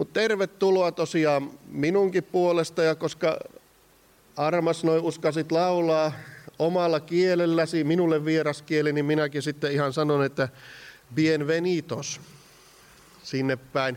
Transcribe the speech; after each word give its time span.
Mutta 0.00 0.20
tervetuloa 0.20 0.92
tosiaan 0.92 1.50
minunkin 1.68 2.24
puolesta 2.24 2.82
ja 2.82 2.94
koska 2.94 3.38
armas 4.36 4.84
noin 4.84 5.02
uskasit 5.02 5.52
laulaa 5.52 6.12
omalla 6.58 7.00
kielelläsi, 7.00 7.84
minulle 7.84 8.24
vieras 8.24 8.62
kieli, 8.62 8.92
niin 8.92 9.04
minäkin 9.04 9.42
sitten 9.42 9.72
ihan 9.72 9.92
sanon, 9.92 10.24
että 10.24 10.48
bienvenitos 11.14 12.20
sinne 13.22 13.56
päin. 13.56 13.96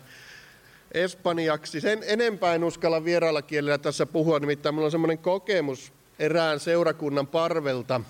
Espanjaksi. 0.92 1.82
Sen 1.82 2.04
enempää 2.06 2.56
en 2.56 2.64
uskalla 2.64 3.06
vieraalla 3.06 3.42
kielellä 3.42 3.78
tässä 3.78 4.06
puhua, 4.06 4.40
nimittäin 4.40 4.76
minulla 4.76 4.88
on 4.88 4.92
semmoinen 4.92 5.18
kokemus 5.18 5.94
erään 6.20 6.60
seurakunnan 6.60 7.28
parvelta. 7.28 8.02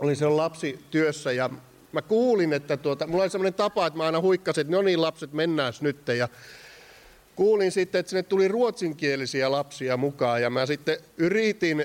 Olin 0.00 0.16
siellä 0.16 0.36
lapsi 0.36 0.84
työssä 0.90 1.32
ja 1.32 1.50
mä 1.92 2.02
kuulin, 2.02 2.52
että 2.52 2.76
tuota, 2.76 3.06
mulla 3.06 3.22
oli 3.22 3.30
semmoinen 3.30 3.54
tapa, 3.54 3.86
että 3.86 3.96
mä 3.96 4.04
aina 4.04 4.20
huikkasin, 4.20 4.60
että 4.60 4.72
no 4.72 4.82
niin 4.82 5.02
lapset, 5.02 5.32
mennään 5.32 5.72
nyt. 5.80 6.08
Ja 6.08 6.28
kuulin 7.38 7.72
sitten, 7.72 7.98
että 7.98 8.10
sinne 8.10 8.22
tuli 8.22 8.48
ruotsinkielisiä 8.48 9.50
lapsia 9.50 9.96
mukaan 9.96 10.42
ja 10.42 10.50
mä 10.50 10.66
sitten 10.66 10.98
yritin 11.16 11.84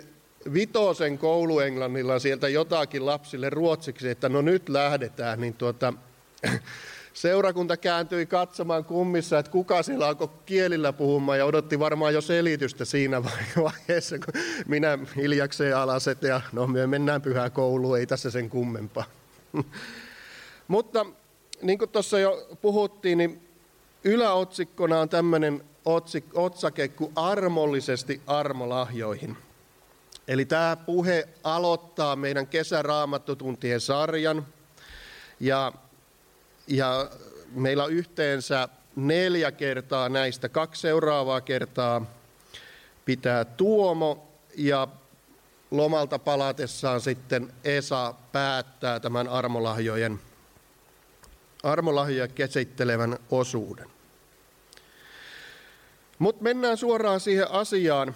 vitosen 0.54 1.18
kouluenglannilla 1.18 2.20
sieltä 2.20 2.50
jotakin 2.50 3.06
lapsille 3.06 3.50
ruotsiksi, 3.50 4.10
että 4.10 4.30
no 4.30 4.42
nyt 4.42 4.70
lähdetään, 4.70 5.42
niin 5.42 5.54
tuota, 5.54 5.94
seurakunta 7.14 7.78
kääntyi 7.78 8.26
katsomaan 8.26 8.86
kummissa, 8.86 9.40
että 9.40 9.52
kuka 9.52 9.84
siellä 9.84 10.08
alkoi 10.08 10.30
kielillä 10.46 10.94
puhumaan 10.94 11.38
ja 11.38 11.46
odotti 11.46 11.80
varmaan 11.80 12.14
jo 12.14 12.22
selitystä 12.22 12.86
siinä 12.86 13.24
vaiheessa, 13.64 14.20
kun 14.20 14.42
minä 14.68 15.00
hiljakseen 15.16 15.78
alaset 15.78 16.24
ja 16.24 16.42
no 16.52 16.68
me 16.68 16.88
mennään 16.88 17.22
pyhää 17.22 17.50
kouluun, 17.50 18.00
ei 18.00 18.08
tässä 18.08 18.32
sen 18.32 18.50
kummempaa. 18.50 19.06
Mutta 20.68 21.06
niin 21.62 21.80
kuin 21.80 21.90
tuossa 21.90 22.20
jo 22.20 22.48
puhuttiin, 22.62 23.18
niin 23.18 23.53
yläotsikkona 24.04 25.00
on 25.00 25.10
tämmöinen 25.10 25.64
otsik, 25.86 26.26
otsake 26.34 26.88
kuin 26.88 27.12
armollisesti 27.16 28.22
armolahjoihin. 28.28 29.38
Eli 30.28 30.46
tämä 30.46 30.76
puhe 30.76 31.28
aloittaa 31.44 32.16
meidän 32.16 32.48
kesäraamattotuntien 32.48 33.82
sarjan. 33.82 34.46
Ja, 35.40 35.74
ja 36.68 37.10
meillä 37.52 37.84
on 37.84 37.92
yhteensä 37.92 38.70
neljä 38.96 39.52
kertaa 39.52 40.10
näistä, 40.10 40.50
kaksi 40.50 40.82
seuraavaa 40.82 41.42
kertaa 41.42 42.06
pitää 43.06 43.46
Tuomo 43.46 44.28
ja 44.56 44.88
lomalta 45.72 46.20
palatessaan 46.20 47.02
sitten 47.02 47.54
Esa 47.64 48.14
päättää 48.32 49.00
tämän 49.00 49.28
armolahjojen, 49.28 50.20
armolahjoja 51.64 52.28
käsittelevän 52.28 53.18
osuuden. 53.32 53.93
Mutta 56.24 56.44
mennään 56.44 56.78
suoraan 56.78 57.20
siihen 57.20 57.52
asiaan 57.52 58.16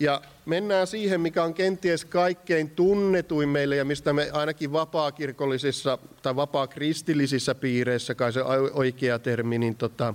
ja 0.00 0.20
mennään 0.46 0.86
siihen, 0.86 1.20
mikä 1.20 1.44
on 1.44 1.54
kenties 1.54 2.04
kaikkein 2.04 2.70
tunnetuin 2.70 3.48
meille 3.48 3.76
ja 3.76 3.84
mistä 3.84 4.12
me 4.12 4.30
ainakin 4.32 4.72
vapaakirkollisissa 4.72 5.98
tai 6.22 6.36
vapaakristillisissä 6.36 7.54
piireissä, 7.54 8.14
kai 8.14 8.32
se 8.32 8.42
oikea 8.72 9.18
termi, 9.18 9.58
niin 9.58 9.76
tota, 9.76 10.14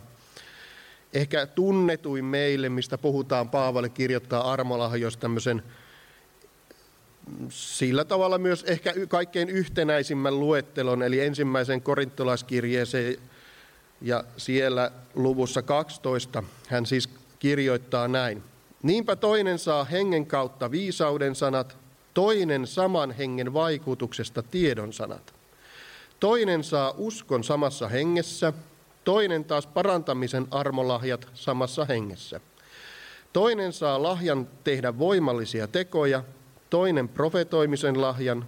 ehkä 1.14 1.46
tunnetuin 1.46 2.26
meille, 2.26 2.70
mistä 2.70 2.98
puhutaan, 2.98 3.50
Paavalle 3.50 3.90
kirjoittaa 3.90 4.52
armolahjoista 4.52 5.22
tämmöisen 5.22 5.64
sillä 7.50 8.06
tavalla 8.06 8.38
myös 8.38 8.64
ehkä 8.64 8.94
kaikkein 9.08 9.50
yhtenäisimmän 9.50 10.40
luettelon, 10.40 11.04
eli 11.04 11.20
ensimmäisen 11.20 11.81
korintolaiskirjeeseen 11.81 13.18
ja 14.04 14.23
siellä 14.38 14.92
luvussa 15.16 15.62
12 15.62 16.44
hän 16.68 16.86
siis 16.86 17.09
kirjoittaa 17.40 18.08
näin. 18.08 18.44
Niinpä 18.84 19.16
toinen 19.16 19.59
saa 19.59 19.84
hengen 19.84 20.26
kautta 20.26 20.72
viisauden 20.72 21.36
sanat, 21.36 21.78
toinen 22.14 22.68
saman 22.68 23.12
hengen 23.12 23.53
vaikutuksesta 23.53 24.44
tiedon 24.44 24.94
sanat. 24.94 25.34
Toinen 26.19 26.64
saa 26.64 26.94
uskon 26.97 27.44
samassa 27.44 27.88
hengessä, 27.88 28.53
toinen 29.03 29.46
taas 29.46 29.68
parantamisen 29.68 30.47
armolahjat 30.52 31.28
samassa 31.34 31.85
hengessä. 31.85 32.40
Toinen 33.34 33.74
saa 33.74 34.03
lahjan 34.03 34.47
tehdä 34.64 34.97
voimallisia 35.00 35.68
tekoja, 35.68 36.24
toinen 36.70 37.09
profetoimisen 37.09 38.02
lahjan, 38.02 38.46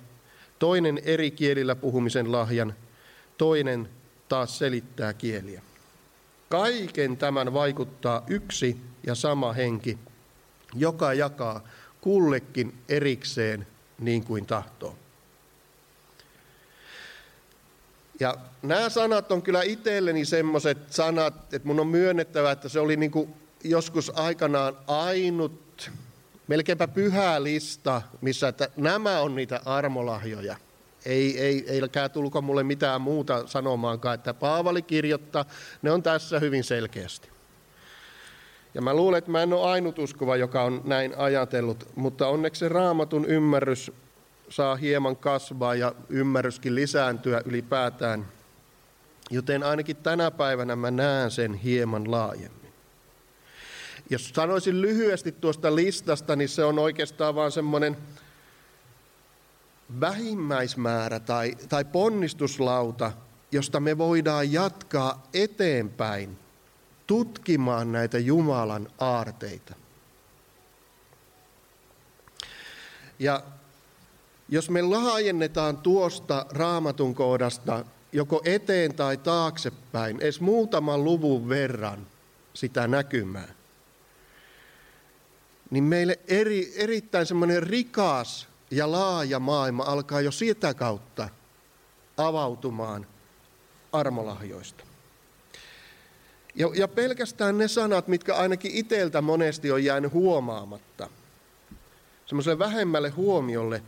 toinen 0.60 1.02
eri 1.04 1.32
kielillä 1.32 1.76
puhumisen 1.76 2.32
lahjan, 2.32 2.76
toinen 3.38 3.90
taas 4.30 4.58
selittää 4.58 5.14
kieliä. 5.14 5.62
Kaiken 6.50 7.18
tämän 7.18 7.54
vaikuttaa 7.54 8.24
yksi 8.28 8.78
ja 9.08 9.16
sama 9.16 9.54
henki, 9.54 9.98
joka 10.74 11.14
jakaa 11.14 11.68
kullekin 12.02 12.74
erikseen 12.90 13.68
niin 14.00 14.24
kuin 14.24 14.46
tahtoo. 14.46 14.96
Ja 18.20 18.38
nämä 18.62 18.90
sanat 18.90 19.32
on 19.32 19.42
kyllä 19.42 19.64
itselleni 19.64 20.26
semmoiset 20.26 20.94
sanat, 20.94 21.54
että 21.54 21.68
mun 21.68 21.80
on 21.80 21.88
myönnettävä, 21.88 22.52
että 22.52 22.70
se 22.70 22.80
oli 22.80 22.98
niin 22.98 23.12
kuin 23.12 23.34
joskus 23.64 24.12
aikanaan 24.16 24.78
ainut, 24.88 25.92
melkeinpä 26.48 26.88
pyhä 26.88 27.44
lista, 27.44 28.02
missä 28.22 28.48
että 28.48 28.70
nämä 28.78 29.20
on 29.20 29.36
niitä 29.36 29.62
armolahjoja. 29.66 30.56
Ei, 31.06 31.40
ei, 31.40 31.66
eikä 31.68 32.10
tulko 32.10 32.42
mulle 32.42 32.64
mitään 32.64 33.02
muuta 33.02 33.48
sanomaankaan, 33.48 34.16
että 34.16 34.34
Paavali 34.34 34.82
kirjoittaa, 34.82 35.46
ne 35.82 35.92
on 35.92 36.04
tässä 36.04 36.40
hyvin 36.40 36.64
selkeästi. 36.64 37.30
Ja 38.74 38.82
mä 38.82 38.94
luulen, 38.94 39.18
että 39.18 39.32
mä 39.32 39.44
en 39.44 39.54
ole 39.54 39.72
ainut 39.72 40.00
uskova, 40.00 40.36
joka 40.36 40.64
on 40.64 40.82
näin 40.86 41.18
ajatellut, 41.18 41.90
mutta 41.96 42.28
onneksi 42.28 42.60
se 42.60 42.70
raamatun 42.70 43.26
ymmärrys 43.26 43.92
saa 44.50 44.76
hieman 44.76 45.18
kasvaa 45.18 45.76
ja 45.76 45.96
ymmärryskin 46.10 46.76
lisääntyä 46.76 47.42
ylipäätään. 47.46 48.28
Joten 49.30 49.64
ainakin 49.64 49.96
tänä 49.96 50.32
päivänä 50.32 50.76
mä 50.76 50.92
näen 50.92 51.32
sen 51.32 51.54
hieman 51.54 52.12
laajemmin. 52.12 52.72
Jos 54.10 54.30
sanoisin 54.30 54.82
lyhyesti 54.82 55.32
tuosta 55.32 55.76
listasta, 55.76 56.36
niin 56.36 56.50
se 56.50 56.64
on 56.64 56.80
oikeastaan 56.80 57.36
vaan 57.36 57.52
semmoinen 57.52 57.98
vähimmäismäärä 60.00 61.20
tai, 61.20 61.56
tai 61.70 61.86
ponnistuslauta, 61.86 63.12
josta 63.52 63.80
me 63.80 63.98
voidaan 63.98 64.52
jatkaa 64.52 65.28
eteenpäin 65.34 66.38
tutkimaan 67.08 67.92
näitä 67.92 68.18
Jumalan 68.18 68.88
aarteita. 69.00 69.76
Ja 73.20 73.44
jos 74.50 74.70
me 74.70 74.82
laajennetaan 74.82 75.78
tuosta 75.78 76.46
raamatun 76.50 77.16
kohdasta 77.16 77.86
joko 78.12 78.42
eteen 78.46 78.96
tai 78.96 79.18
taaksepäin, 79.18 80.18
edes 80.22 80.42
muutaman 80.42 81.04
luvun 81.04 81.50
verran 81.50 82.08
sitä 82.54 82.88
näkymää, 82.88 83.54
niin 85.70 85.84
meille 85.84 86.20
eri, 86.28 86.74
erittäin 86.76 87.26
semmoinen 87.26 87.64
rikas 87.64 88.48
ja 88.76 88.92
laaja 88.92 89.40
maailma 89.40 89.84
alkaa 89.84 90.22
jo 90.22 90.32
sitä 90.32 90.74
kautta 90.74 91.30
avautumaan 92.18 93.08
armolahjoista. 93.92 94.84
Ja, 96.56 96.72
ja 96.76 96.88
pelkästään 96.88 97.58
ne 97.58 97.68
sanat, 97.68 98.08
mitkä 98.08 98.36
ainakin 98.36 98.72
iteltä 98.76 99.22
monesti 99.22 99.72
on 99.72 99.84
jäänyt 99.84 100.14
huomaamatta, 100.14 101.10
semmoiselle 102.26 102.60
vähemmälle 102.60 103.10
huomiolle, 103.10 103.84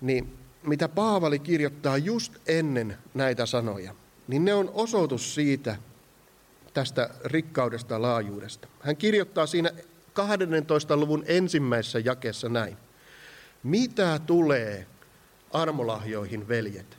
niin 0.00 0.38
mitä 0.62 0.88
Paavali 0.88 1.38
kirjoittaa 1.38 1.98
just 1.98 2.32
ennen 2.46 2.98
näitä 3.14 3.46
sanoja, 3.46 3.94
niin 4.28 4.44
ne 4.44 4.54
on 4.54 4.70
osoitus 4.74 5.34
siitä, 5.34 5.76
tästä 6.74 7.10
rikkaudesta 7.24 8.02
laajuudesta. 8.02 8.68
Hän 8.80 8.96
kirjoittaa 8.96 9.46
siinä 9.46 9.70
12. 10.12 10.96
luvun 10.96 11.24
ensimmäisessä 11.26 11.98
jakessa 11.98 12.48
näin. 12.48 12.76
Mitä 13.62 14.20
tulee 14.26 14.86
armolahjoihin, 15.52 16.48
veljet? 16.48 16.98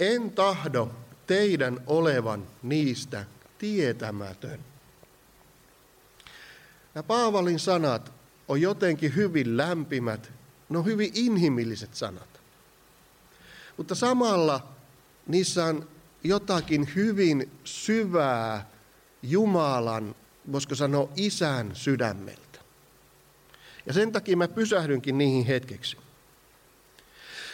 En 0.00 0.30
tahdo 0.30 0.90
teidän 1.26 1.80
olevan 1.86 2.46
niistä 2.62 3.24
tietämätön. 3.58 4.60
Ja 6.94 7.02
Paavalin 7.02 7.58
sanat 7.58 8.12
on 8.48 8.60
jotenkin 8.60 9.16
hyvin 9.16 9.56
lämpimät, 9.56 10.32
ne 10.68 10.78
on 10.78 10.84
hyvin 10.84 11.10
inhimilliset 11.14 11.94
sanat. 11.94 12.40
Mutta 13.76 13.94
samalla 13.94 14.68
niissä 15.26 15.64
on 15.64 15.88
jotakin 16.24 16.88
hyvin 16.94 17.50
syvää 17.64 18.66
Jumalan, 19.22 20.14
voisiko 20.52 20.74
sanoa 20.74 21.08
isän 21.16 21.70
sydämeltä. 21.74 22.47
Ja 23.88 23.94
sen 23.94 24.12
takia 24.12 24.36
mä 24.36 24.48
pysähdynkin 24.48 25.18
niihin 25.18 25.46
hetkeksi. 25.46 25.96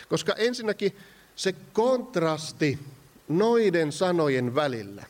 Koska 0.08 0.32
ensinnäkin 0.32 0.96
se 1.36 1.54
kontrasti 1.72 2.78
noiden 3.28 3.92
sanojen 3.92 4.54
välillä 4.54 5.04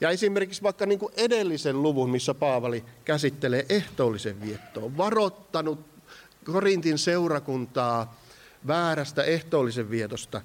Ja 0.00 0.10
esimerkiksi 0.10 0.62
vaikka 0.62 0.86
niin 0.86 0.98
kuin 0.98 1.12
edellisen 1.16 1.82
luvun, 1.82 2.10
missä 2.10 2.34
Paavali 2.34 2.84
käsittelee 3.04 3.66
ehtoollisen 3.68 4.40
viettoa, 4.40 4.96
varoittanut 4.96 5.80
Korintin 6.44 6.98
seurakuntaa 6.98 8.20
väärästä 8.66 9.22
ehtoollisen 9.22 9.90
vietosta. 9.90 10.42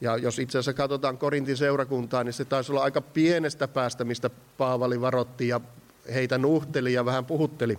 Ja 0.00 0.16
jos 0.16 0.38
itse 0.38 0.58
asiassa 0.58 0.74
katsotaan 0.74 1.18
Korintin 1.18 1.56
seurakuntaa, 1.56 2.24
niin 2.24 2.32
se 2.32 2.44
taisi 2.44 2.72
olla 2.72 2.82
aika 2.82 3.00
pienestä 3.00 3.68
päästä, 3.68 4.04
mistä 4.04 4.30
Paavali 4.58 5.00
varotti 5.00 5.48
ja 5.48 5.60
heitä 6.14 6.38
nuhteli 6.38 6.92
ja 6.92 7.04
vähän 7.04 7.24
puhutteli. 7.24 7.78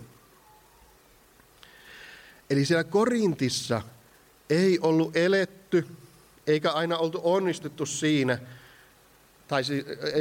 Eli 2.50 2.64
siellä 2.64 2.84
Korintissa 2.84 3.82
ei 4.50 4.78
ollut 4.82 5.16
eletty, 5.16 5.86
eikä 6.46 6.70
aina 6.70 6.98
oltu 6.98 7.20
onnistuttu 7.24 7.86
siinä, 7.86 8.38
tai 9.48 9.62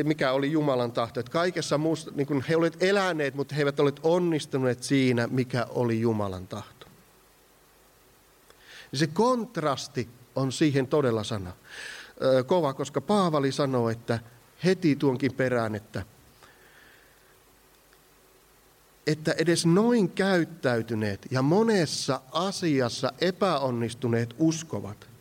mikä 0.03 0.31
oli 0.31 0.51
Jumalan 0.51 0.91
tahto. 0.91 1.19
Että 1.19 1.31
kaikessa 1.31 1.77
muussa, 1.77 2.11
niin 2.15 2.27
kuin 2.27 2.43
he 2.49 2.55
olivat 2.55 2.83
eläneet, 2.83 3.35
mutta 3.35 3.55
he 3.55 3.61
eivät 3.61 3.79
ole 3.79 3.93
onnistuneet 4.03 4.83
siinä, 4.83 5.27
mikä 5.31 5.65
oli 5.69 6.01
Jumalan 6.01 6.47
tahto. 6.47 6.87
Se 8.93 9.07
kontrasti 9.07 10.09
on 10.35 10.51
siihen 10.51 10.87
todella 10.87 11.23
sana. 11.23 11.51
Kova, 12.45 12.73
koska 12.73 13.01
Paavali 13.01 13.51
sanoo, 13.51 13.89
että 13.89 14.19
heti 14.63 14.95
tuonkin 14.95 15.33
perään, 15.33 15.75
että, 15.75 16.05
että 19.07 19.35
edes 19.37 19.65
noin 19.65 20.09
käyttäytyneet 20.09 21.25
ja 21.31 21.41
monessa 21.41 22.21
asiassa 22.31 23.13
epäonnistuneet 23.21 24.35
uskovat– 24.37 25.07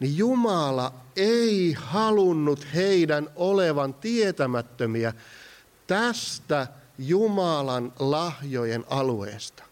niin 0.00 0.16
Jumala 0.16 0.94
ei 1.16 1.72
halunnut 1.78 2.66
heidän 2.74 3.28
olevan 3.36 3.94
tietämättömiä 3.94 5.12
tästä 5.86 6.66
Jumalan 6.98 7.92
lahjojen 7.98 8.84
alueesta. 8.88 9.62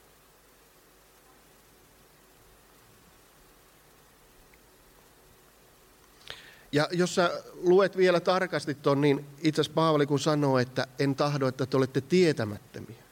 Ja 6.75 6.89
jos 6.93 7.15
sä 7.15 7.43
luet 7.55 7.97
vielä 7.97 8.21
tarkasti 8.21 8.75
tuon, 8.75 9.01
niin 9.01 9.27
itse 9.43 9.61
asiassa 9.61 9.75
Paavali 9.75 10.07
kun 10.07 10.19
sanoo, 10.19 10.59
että 10.59 10.87
en 10.99 11.15
tahdo, 11.15 11.49
että 11.49 11.67
te 11.67 11.77
olette 11.77 12.01
tietämättömiä, 12.01 13.03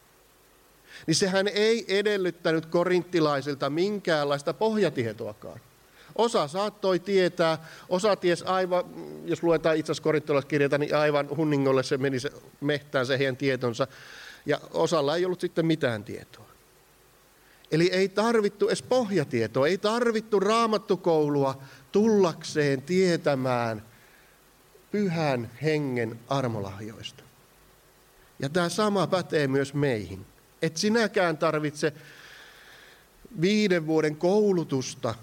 niin 1.06 1.14
sehän 1.14 1.48
ei 1.48 1.98
edellyttänyt 1.98 2.66
korinttilaisilta 2.66 3.70
minkäänlaista 3.70 4.54
pohjatietoakaan. 4.54 5.60
Osa 6.16 6.48
saattoi 6.48 6.98
tietää, 6.98 7.68
osa 7.88 8.16
ties 8.16 8.42
aivan, 8.42 8.84
jos 9.24 9.42
luetaan 9.42 9.76
itse 9.76 9.92
asiassa 9.92 10.78
niin 10.78 10.96
aivan 10.96 11.28
hunningolle 11.36 11.82
se 11.82 11.98
meni 11.98 12.20
se, 12.20 12.30
mehtään 12.60 13.06
se 13.06 13.18
heidän 13.18 13.36
tietonsa. 13.36 13.86
Ja 14.46 14.60
osalla 14.70 15.16
ei 15.16 15.24
ollut 15.24 15.40
sitten 15.40 15.66
mitään 15.66 16.04
tietoa. 16.04 16.51
Eli 17.72 17.90
ei 17.92 18.08
tarvittu 18.08 18.68
edes 18.68 18.82
pohjatietoa, 18.82 19.66
ei 19.66 19.78
tarvittu 19.78 20.40
raamattukoulua 20.40 21.62
tullakseen 21.92 22.82
tietämään 22.82 23.82
pyhän 24.90 25.50
hengen 25.62 26.20
armolahjoista. 26.28 27.22
Ja 28.38 28.48
tämä 28.48 28.68
sama 28.68 29.06
pätee 29.06 29.48
myös 29.48 29.74
meihin. 29.74 30.26
Et 30.62 30.76
sinäkään 30.76 31.38
tarvitse 31.38 31.92
viiden 33.40 33.86
vuoden 33.86 34.16
koulutusta 34.16 35.14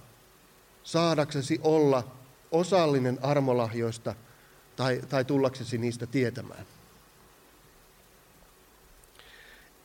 saadaksesi 0.84 1.60
olla 1.64 2.12
osallinen 2.52 3.20
armolahjoista 3.22 4.16
tai, 4.76 5.02
tai 5.10 5.26
tullaksesi 5.26 5.78
niistä 5.78 6.08
tietämään. 6.08 6.66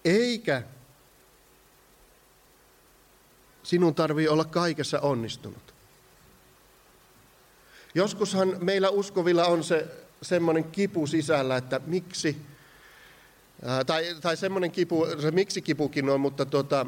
Eikä 0.05 0.63
sinun 3.65 3.95
tarvii 3.95 4.29
olla 4.29 4.45
kaikessa 4.45 5.01
onnistunut. 5.01 5.75
Joskushan 7.95 8.57
meillä 8.61 8.89
uskovilla 8.89 9.45
on 9.45 9.65
se 9.65 9.87
semmoinen 10.23 10.65
kipu 10.65 11.07
sisällä, 11.07 11.57
että 11.57 11.81
miksi, 11.87 12.37
tai, 13.87 14.17
tai 14.21 14.37
semmoinen 14.37 14.71
kipu, 14.71 15.07
se 15.21 15.31
miksi 15.31 15.63
kipukin 15.63 16.09
on, 16.09 16.21
mutta 16.21 16.47
tota, 16.47 16.87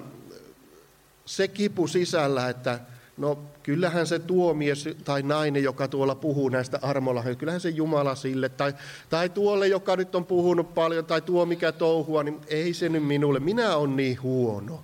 se 1.26 1.48
kipu 1.48 1.86
sisällä, 1.86 2.48
että 2.48 2.80
no 3.16 3.38
kyllähän 3.62 4.06
se 4.06 4.18
tuo 4.18 4.54
mies 4.54 4.88
tai 5.04 5.22
nainen, 5.22 5.62
joka 5.62 5.88
tuolla 5.88 6.14
puhuu 6.14 6.48
näistä 6.48 6.78
armolahjoista, 6.82 7.40
kyllähän 7.40 7.60
se 7.60 7.68
Jumala 7.68 8.14
sille, 8.14 8.48
tai, 8.48 8.74
tai 9.10 9.28
tuolle, 9.28 9.68
joka 9.68 9.96
nyt 9.96 10.14
on 10.14 10.26
puhunut 10.26 10.74
paljon, 10.74 11.04
tai 11.04 11.20
tuo 11.20 11.46
mikä 11.46 11.72
touhua, 11.72 12.22
niin 12.22 12.40
ei 12.46 12.74
se 12.74 12.88
nyt 12.88 13.04
minulle, 13.04 13.40
minä 13.40 13.76
on 13.76 13.96
niin 13.96 14.22
huono. 14.22 14.82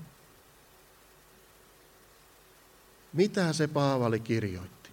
Mitä 3.12 3.52
se 3.52 3.68
Paavali 3.68 4.20
kirjoitti? 4.20 4.90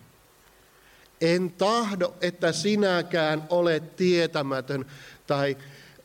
En 1.22 1.52
tahdo, 1.52 2.16
että 2.22 2.52
sinäkään 2.52 3.44
olet 3.50 3.96
tietämätön 3.96 4.86
tai 5.28 5.58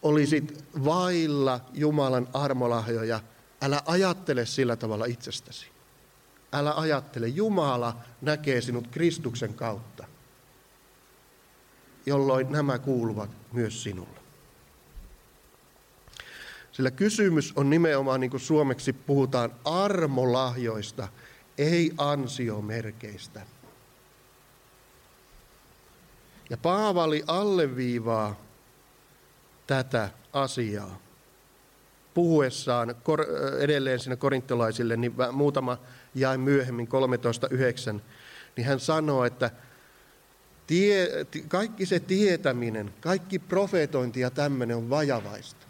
olisit 0.02 0.64
vailla 0.84 1.60
Jumalan 1.72 2.28
armolahjoja. 2.32 3.20
Älä 3.62 3.82
ajattele 3.86 4.46
sillä 4.46 4.76
tavalla 4.76 5.04
itsestäsi. 5.04 5.66
Älä 6.52 6.74
ajattele, 6.74 7.28
Jumala 7.28 7.96
näkee 8.20 8.60
sinut 8.60 8.86
Kristuksen 8.86 9.54
kautta, 9.54 10.04
jolloin 12.06 12.52
nämä 12.52 12.78
kuuluvat 12.78 13.30
myös 13.52 13.82
sinulle. 13.82 14.20
Sillä 16.72 16.90
kysymys 16.90 17.52
on 17.56 17.70
nimenomaan, 17.70 18.20
niin 18.20 18.30
kuin 18.30 18.40
suomeksi 18.40 18.92
puhutaan, 18.92 19.54
armolahjoista, 19.64 21.08
ei 21.58 21.92
ansiomerkeistä. 21.98 23.40
Ja 26.50 26.56
Paavali 26.56 27.22
alleviivaa 27.26 28.40
tätä 29.66 30.10
asiaa 30.32 30.98
puhuessaan 32.14 32.94
edelleen 33.58 33.98
sinne 34.00 34.16
korintolaisille, 34.16 34.96
niin 34.96 35.14
muutama 35.32 35.78
jäi 36.14 36.38
myöhemmin 36.38 36.88
13.9, 37.96 38.00
niin 38.56 38.66
hän 38.66 38.80
sanoo, 38.80 39.24
että 39.24 39.50
tie, 40.66 41.08
kaikki 41.48 41.86
se 41.86 42.00
tietäminen, 42.00 42.94
kaikki 43.00 43.38
profetointi 43.38 44.20
ja 44.20 44.30
tämmöinen 44.30 44.76
on 44.76 44.90
vajavaista. 44.90 45.66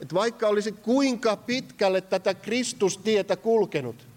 Että 0.00 0.14
vaikka 0.14 0.48
olisi 0.48 0.72
kuinka 0.72 1.36
pitkälle 1.36 2.00
tätä 2.00 2.34
Kristustietä 2.34 3.36
kulkenut, 3.36 4.07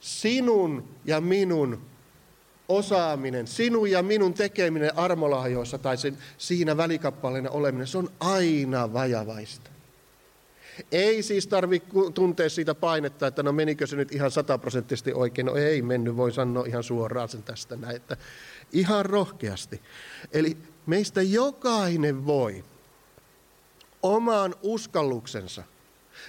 sinun 0.00 0.88
ja 1.04 1.20
minun 1.20 1.82
osaaminen, 2.68 3.46
sinun 3.46 3.90
ja 3.90 4.02
minun 4.02 4.34
tekeminen 4.34 4.98
armolahjoissa 4.98 5.78
tai 5.78 5.96
sen, 5.96 6.18
siinä 6.38 6.76
välikappaleena 6.76 7.50
oleminen, 7.50 7.86
se 7.86 7.98
on 7.98 8.10
aina 8.20 8.92
vajavaista. 8.92 9.70
Ei 10.92 11.22
siis 11.22 11.46
tarvitse 11.46 11.88
tuntea 12.14 12.50
siitä 12.50 12.74
painetta, 12.74 13.26
että 13.26 13.42
no 13.42 13.52
menikö 13.52 13.86
se 13.86 13.96
nyt 13.96 14.12
ihan 14.12 14.30
sataprosenttisesti 14.30 15.12
oikein. 15.12 15.46
No 15.46 15.54
ei 15.54 15.82
mennyt, 15.82 16.16
voi 16.16 16.32
sanoa 16.32 16.64
ihan 16.66 16.82
suoraan 16.82 17.28
sen 17.28 17.42
tästä 17.42 17.76
näin. 17.76 17.96
Että 17.96 18.16
ihan 18.72 19.06
rohkeasti. 19.06 19.80
Eli 20.32 20.56
meistä 20.86 21.22
jokainen 21.22 22.26
voi 22.26 22.64
omaan 24.02 24.54
uskalluksensa. 24.62 25.62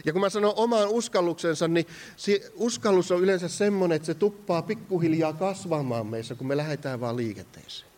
Ja 0.05 0.13
kun 0.13 0.21
mä 0.21 0.29
sanon 0.29 0.53
omaan 0.55 0.89
uskalluksensa, 0.89 1.67
niin 1.67 1.85
uskallus 2.53 3.11
on 3.11 3.21
yleensä 3.21 3.47
semmoinen, 3.47 3.95
että 3.95 4.05
se 4.05 4.13
tuppaa 4.13 4.61
pikkuhiljaa 4.61 5.33
kasvamaan 5.33 6.07
meissä, 6.07 6.35
kun 6.35 6.47
me 6.47 6.57
lähdetään 6.57 6.99
vaan 6.99 7.17
liikenteeseen. 7.17 7.91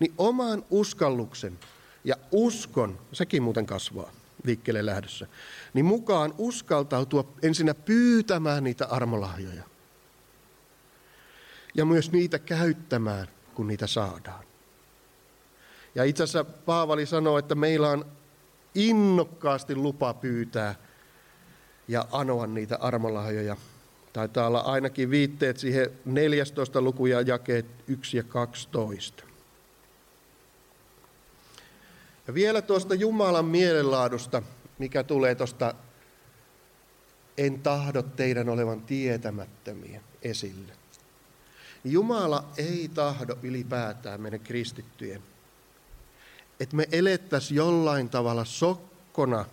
Niin 0.00 0.14
oman 0.18 0.64
uskalluksen 0.70 1.58
ja 2.04 2.16
uskon, 2.32 2.98
sekin 3.12 3.42
muuten 3.42 3.66
kasvaa 3.66 4.12
liikkeelle 4.44 4.86
lähdössä, 4.86 5.26
niin 5.74 5.84
mukaan 5.84 6.34
uskaltautua 6.38 7.32
ensinnä 7.42 7.74
pyytämään 7.74 8.64
niitä 8.64 8.86
armolahjoja. 8.86 9.62
Ja 11.74 11.84
myös 11.84 12.12
niitä 12.12 12.38
käyttämään, 12.38 13.28
kun 13.54 13.66
niitä 13.66 13.86
saadaan. 13.86 14.44
Ja 15.94 16.04
itse 16.04 16.22
asiassa 16.22 16.44
Paavali 16.44 17.06
sanoo, 17.06 17.38
että 17.38 17.54
meillä 17.54 17.90
on 17.90 18.04
innokkaasti 18.74 19.76
lupa 19.76 20.14
pyytää 20.14 20.74
ja 21.88 22.06
anoa 22.12 22.46
niitä 22.46 22.76
armolahjoja. 22.80 23.56
Taitaa 24.12 24.46
olla 24.46 24.60
ainakin 24.60 25.10
viitteet 25.10 25.58
siihen 25.58 25.90
14 26.04 26.80
lukuja 26.80 27.20
jakeet 27.20 27.66
1 27.86 28.16
ja 28.16 28.22
12. 28.22 29.24
Ja 32.26 32.34
vielä 32.34 32.62
tuosta 32.62 32.94
Jumalan 32.94 33.44
mielenlaadusta, 33.44 34.42
mikä 34.78 35.04
tulee 35.04 35.34
tuosta 35.34 35.74
en 37.38 37.60
tahdo 37.60 38.02
teidän 38.02 38.48
olevan 38.48 38.82
tietämättömiä 38.82 40.00
esille. 40.22 40.72
Jumala 41.84 42.44
ei 42.56 42.90
tahdo 42.94 43.38
ylipäätään 43.42 44.20
meidän 44.20 44.40
kristittyjen 44.40 45.22
että 46.62 46.76
me 46.76 46.88
elettäisiin 46.92 47.56
jollain 47.56 48.08
tavalla 48.08 48.44
sokkona 48.44 49.44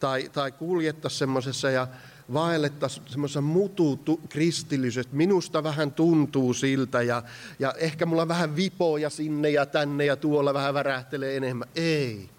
tai, 0.00 0.30
tai 0.32 0.52
kuljettaisiin 0.52 1.18
semmoisessa 1.18 1.70
ja 1.70 1.88
vaellettaisiin 2.32 3.08
semmoisessa 3.08 3.40
mutu 3.40 4.20
kristillisestä. 4.28 5.16
Minusta 5.16 5.62
vähän 5.62 5.92
tuntuu 5.92 6.54
siltä 6.54 7.02
ja, 7.02 7.22
ja 7.58 7.74
ehkä 7.78 8.06
mulla 8.06 8.28
vähän 8.28 8.56
vipoja 8.56 9.10
sinne 9.10 9.50
ja 9.50 9.66
tänne 9.66 10.04
ja 10.04 10.16
tuolla 10.16 10.54
vähän 10.54 10.74
värähtelee 10.74 11.36
enemmän. 11.36 11.68
Ei. 11.74 12.30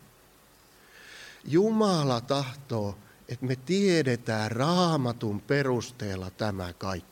Jumala 1.47 2.21
tahtoo, 2.21 2.97
että 3.29 3.45
me 3.45 3.55
tiedetään 3.55 4.51
raamatun 4.51 5.41
perusteella 5.41 6.29
tämä 6.29 6.73
kaikki. 6.73 7.10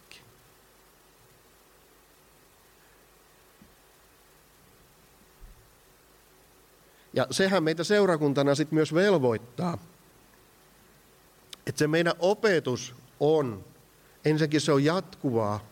Ja 7.19 7.27
sehän 7.31 7.63
meitä 7.63 7.83
seurakuntana 7.83 8.55
sitten 8.55 8.75
myös 8.75 8.93
velvoittaa, 8.93 9.77
että 11.67 11.79
se 11.79 11.87
meidän 11.87 12.13
opetus 12.19 12.95
on, 13.19 13.65
ensinnäkin 14.25 14.61
se 14.61 14.71
on 14.71 14.83
jatkuvaa, 14.83 15.65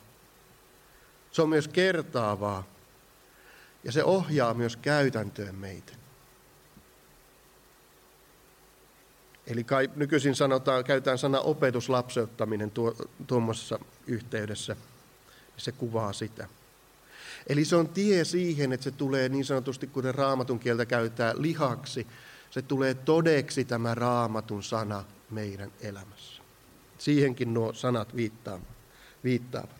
se 1.31 1.41
on 1.41 1.49
myös 1.49 1.67
kertaavaa 1.67 2.63
ja 3.83 3.91
se 3.91 4.03
ohjaa 4.03 4.53
myös 4.53 4.77
käytäntöön 4.77 5.55
meitä. 5.55 5.93
Eli 9.47 9.63
kai 9.63 9.89
nykyisin 9.95 10.35
sanotaan, 10.35 10.83
käytetään 10.83 11.17
sana 11.17 11.39
opetuslapseuttaminen 11.39 12.71
tuo, 12.71 12.95
tuommoisessa 13.27 13.79
yhteydessä. 14.07 14.75
Se 15.57 15.71
kuvaa 15.71 16.13
sitä. 16.13 16.47
Eli 17.47 17.65
se 17.65 17.75
on 17.75 17.89
tie 17.89 18.25
siihen, 18.25 18.73
että 18.73 18.83
se 18.83 18.91
tulee 18.91 19.29
niin 19.29 19.45
sanotusti, 19.45 19.87
kuten 19.87 20.15
raamatun 20.15 20.59
kieltä 20.59 20.85
käytetään, 20.85 21.41
lihaksi. 21.41 22.07
Se 22.49 22.61
tulee 22.61 22.93
todeksi 22.93 23.65
tämä 23.65 23.95
raamatun 23.95 24.63
sana 24.63 25.03
meidän 25.29 25.71
elämässä. 25.81 26.41
Siihenkin 26.97 27.53
nuo 27.53 27.73
sanat 27.73 28.15
viittaavat. 28.15 29.77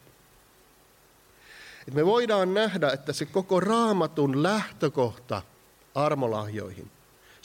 Et 1.88 1.94
me 1.94 2.06
voidaan 2.06 2.54
nähdä, 2.54 2.92
että 2.92 3.14
se 3.14 3.26
koko 3.26 3.60
raamatun 3.60 4.44
lähtökohta 4.44 5.42
armolahjoihin 5.96 6.92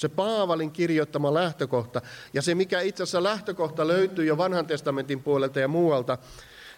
se 0.02 0.09
Paavalin 0.09 0.71
kirjoittama 0.71 1.35
lähtökohta 1.35 2.02
ja 2.33 2.43
se, 2.43 2.55
mikä 2.55 2.81
itse 2.81 3.02
asiassa 3.02 3.23
lähtökohta 3.23 3.88
löytyy 3.88 4.25
jo 4.25 4.37
vanhan 4.37 4.67
testamentin 4.67 5.23
puolelta 5.23 5.61
ja 5.61 5.69
muualta, 5.69 6.19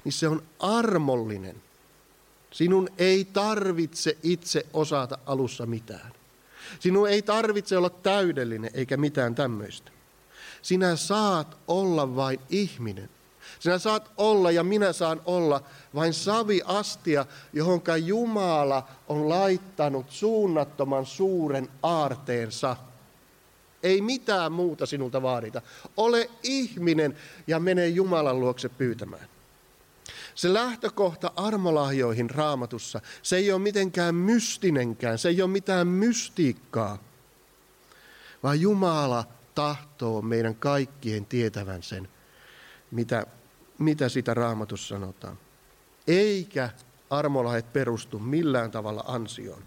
niin 0.05 0.13
se 0.13 0.29
on 0.29 0.43
armollinen. 0.59 1.63
Sinun 2.55 2.89
ei 2.99 3.25
tarvitse 3.25 4.17
itse 4.23 4.67
osata 4.73 5.19
alussa 5.27 5.67
mitään. 5.67 6.13
Sinun 6.81 7.09
ei 7.09 7.23
tarvitse 7.23 7.77
olla 7.77 7.91
täydellinen 7.91 8.71
eikä 8.75 8.97
mitään 8.97 9.35
tämmöistä. 9.35 9.91
Sinä 10.63 10.97
saat 10.97 11.57
olla 11.69 12.17
vain 12.17 12.41
ihminen. 12.51 13.11
Sinä 13.61 13.79
saat 13.79 14.11
olla 14.17 14.51
ja 14.51 14.65
minä 14.65 14.93
saan 14.93 15.21
olla 15.27 15.63
vain 15.95 16.15
saviastia, 16.15 17.27
johonka 17.53 17.97
Jumala 17.97 18.89
on 19.09 19.29
laittanut 19.29 20.11
suunnattoman 20.11 21.07
suuren 21.07 21.69
aarteensa– 21.83 22.77
ei 23.83 24.01
mitään 24.01 24.53
muuta 24.53 24.87
sinulta 24.87 25.23
vaadita. 25.23 25.63
Ole 25.97 26.31
ihminen 26.43 27.17
ja 27.47 27.61
mene 27.61 27.89
Jumalan 27.89 28.41
luokse 28.41 28.69
pyytämään. 28.69 29.29
Se 30.35 30.53
lähtökohta 30.53 31.33
armolahjoihin 31.37 32.31
raamatussa, 32.31 33.01
se 33.23 33.37
ei 33.37 33.53
ole 33.53 33.63
mitenkään 33.63 34.15
mystinenkään, 34.15 35.19
se 35.19 35.29
ei 35.29 35.43
ole 35.43 35.51
mitään 35.51 35.87
mystiikkaa, 35.87 36.99
vaan 38.43 38.61
Jumala 38.61 39.25
tahtoo 39.55 40.23
meidän 40.23 40.55
kaikkien 40.55 41.27
tietävän 41.27 41.83
sen, 41.83 42.09
mitä, 42.91 43.27
mitä 43.79 44.09
sitä 44.09 44.35
raamatussa 44.35 44.89
sanotaan. 44.89 45.39
Eikä 46.07 46.71
armolahjat 47.11 47.73
perustu 47.73 48.19
millään 48.19 48.71
tavalla 48.71 49.05
ansioon. 49.07 49.63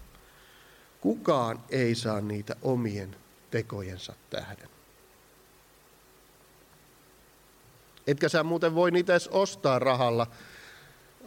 Kukaan 1.02 1.64
ei 1.70 1.96
saa 1.96 2.22
niitä 2.22 2.56
omien 2.62 3.16
tekojensa 3.52 4.14
tähden. 4.30 4.70
Etkä 8.08 8.30
sä 8.30 8.44
muuten 8.44 8.76
voi 8.76 8.92
niitä 8.92 9.14
edes 9.14 9.28
ostaa 9.28 9.80
rahalla. 9.80 10.28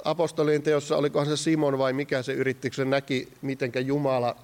Apostolien 0.05 0.63
teossa, 0.63 0.97
olikohan 0.97 1.27
se 1.27 1.37
Simon 1.37 1.79
vai 1.79 1.93
mikä 1.93 2.23
se 2.23 2.33
yritti, 2.33 2.71
se 2.73 2.85
näki, 2.85 3.29
miten 3.43 3.73
Jumala 3.87 4.37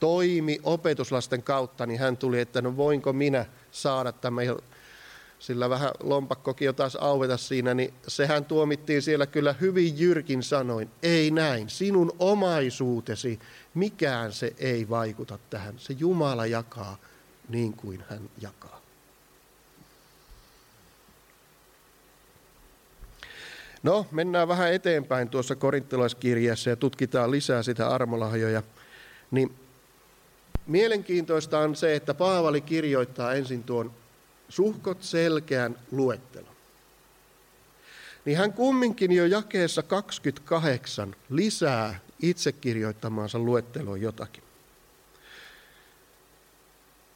toimi 0.00 0.60
opetuslasten 0.62 1.42
kautta, 1.42 1.86
niin 1.86 2.00
hän 2.00 2.16
tuli, 2.16 2.40
että 2.40 2.62
no 2.62 2.76
voinko 2.76 3.12
minä 3.12 3.46
saada 3.70 4.12
tämän, 4.12 4.46
sillä 5.38 5.70
vähän 5.70 5.90
lompakkokin 6.02 6.66
jo 6.66 6.72
taas 6.72 6.96
auveta 6.96 7.36
siinä, 7.36 7.74
niin 7.74 7.94
sehän 8.08 8.44
tuomittiin 8.44 9.02
siellä 9.02 9.26
kyllä 9.26 9.54
hyvin 9.60 9.98
jyrkin 9.98 10.42
sanoin, 10.42 10.90
ei 11.02 11.30
näin, 11.30 11.70
sinun 11.70 12.12
omaisuutesi 12.18 13.38
mikään 13.74 14.32
se 14.32 14.52
ei 14.58 14.88
vaikuta 14.88 15.38
tähän. 15.50 15.74
Se 15.78 15.94
Jumala 15.98 16.46
jakaa 16.46 16.98
niin 17.48 17.72
kuin 17.72 18.04
hän 18.08 18.30
jakaa. 18.40 18.81
No, 23.82 24.06
mennään 24.10 24.48
vähän 24.48 24.72
eteenpäin 24.72 25.28
tuossa 25.28 25.56
korinttilaiskirjassa 25.56 26.70
ja 26.70 26.76
tutkitaan 26.76 27.30
lisää 27.30 27.62
sitä 27.62 27.88
armolahjoja. 27.88 28.62
Niin 29.30 29.54
mielenkiintoista 30.66 31.58
on 31.58 31.76
se, 31.76 31.94
että 31.94 32.14
Paavali 32.14 32.60
kirjoittaa 32.60 33.32
ensin 33.32 33.62
tuon 33.62 33.92
suhkot 34.48 35.02
selkeän 35.02 35.78
luettelon. 35.90 36.52
Niin 38.24 38.38
hän 38.38 38.52
kumminkin 38.52 39.12
jo 39.12 39.26
jakeessa 39.26 39.82
28 39.82 41.14
lisää 41.30 42.00
itse 42.22 42.52
kirjoittamaansa 42.52 43.38
luetteloon 43.38 44.00
jotakin. 44.00 44.42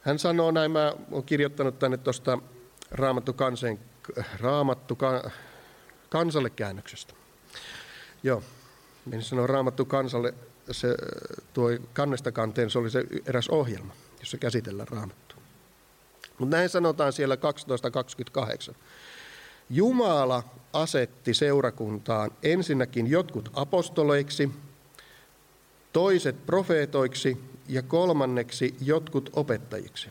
Hän 0.01 0.19
sanoo 0.19 0.51
näin, 0.51 0.71
mä 0.71 0.93
olen 1.11 1.23
kirjoittanut 1.23 1.79
tänne 1.79 1.97
tuosta 1.97 2.39
Raamattu, 2.91 3.33
kansen, 3.33 3.79
raamattu 4.39 4.97
kansalle 6.09 6.49
käännöksestä. 6.49 7.13
Joo, 8.23 8.43
en 9.11 9.23
sano 9.23 9.47
Raamattu 9.47 9.85
kansalle, 9.85 10.33
se, 10.71 10.95
tuo 11.53 11.69
kannesta 11.93 12.31
kanteen, 12.31 12.69
se 12.69 12.79
oli 12.79 12.89
se 12.89 13.03
eräs 13.25 13.49
ohjelma, 13.49 13.93
jossa 14.19 14.37
käsitellään 14.37 14.87
Raamattua. 14.87 15.37
Mutta 16.37 16.57
näin 16.57 16.69
sanotaan 16.69 17.13
siellä 17.13 17.35
12.28. 18.69 18.75
Jumala 19.69 20.43
asetti 20.73 21.33
seurakuntaan 21.33 22.31
ensinnäkin 22.43 23.07
jotkut 23.07 23.49
apostoleiksi, 23.53 24.49
toiset 25.93 26.45
profeetoiksi 26.45 27.37
ja 27.67 27.81
kolmanneksi 27.81 28.75
jotkut 28.81 29.29
opettajiksi. 29.33 30.09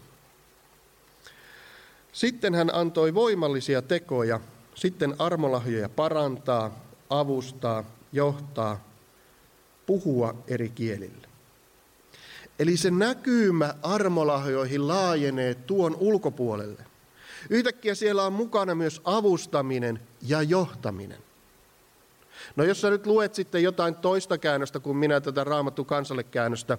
Sitten 2.12 2.54
hän 2.54 2.74
antoi 2.74 3.14
voimallisia 3.14 3.82
tekoja, 3.82 4.40
sitten 4.76 5.14
armolahjoja 5.18 5.88
parantaa, 5.88 6.80
avustaa, 7.10 7.84
johtaa, 8.12 8.84
puhua 9.86 10.34
eri 10.48 10.68
kielillä. 10.68 11.28
Eli 12.58 12.76
se 12.76 12.90
näkymä 12.90 13.74
armolahjoihin 13.82 14.88
laajenee 14.88 15.54
tuon 15.54 15.96
ulkopuolelle. 16.00 16.84
Yhtäkkiä 17.50 17.94
siellä 17.94 18.24
on 18.24 18.32
mukana 18.32 18.74
myös 18.74 19.00
avustaminen 19.04 20.00
ja 20.22 20.42
johtaminen. 20.42 21.18
No 22.56 22.64
jos 22.64 22.80
sä 22.80 22.90
nyt 22.90 23.06
luet 23.06 23.34
sitten 23.34 23.62
jotain 23.62 23.94
toista 23.94 24.38
käännöstä 24.38 24.80
kuin 24.80 24.96
minä 24.96 25.20
tätä 25.20 25.44
raamattu 25.44 25.84
kansalle 25.84 26.22
käännöstä, 26.22 26.78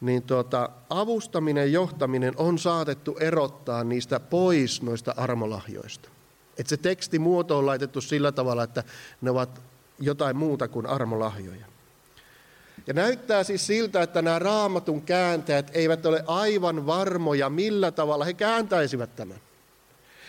niin 0.00 0.22
tuota, 0.22 0.70
avustaminen 0.90 1.62
ja 1.62 1.72
johtaminen 1.72 2.34
on 2.36 2.58
saatettu 2.58 3.16
erottaa 3.20 3.84
niistä 3.84 4.20
pois 4.20 4.82
noista 4.82 5.14
armolahjoista. 5.16 6.15
Että 6.58 6.70
se 6.70 6.76
tekstimuoto 6.76 7.58
on 7.58 7.66
laitettu 7.66 8.00
sillä 8.00 8.32
tavalla, 8.32 8.62
että 8.62 8.84
ne 9.20 9.30
ovat 9.30 9.60
jotain 9.98 10.36
muuta 10.36 10.68
kuin 10.68 10.86
armolahjoja. 10.86 11.66
Ja 12.86 12.94
näyttää 12.94 13.44
siis 13.44 13.66
siltä, 13.66 14.02
että 14.02 14.22
nämä 14.22 14.38
raamatun 14.38 15.02
kääntäjät 15.02 15.70
eivät 15.74 16.06
ole 16.06 16.24
aivan 16.26 16.86
varmoja, 16.86 17.50
millä 17.50 17.90
tavalla 17.90 18.24
he 18.24 18.32
kääntäisivät 18.32 19.16
tämän. 19.16 19.40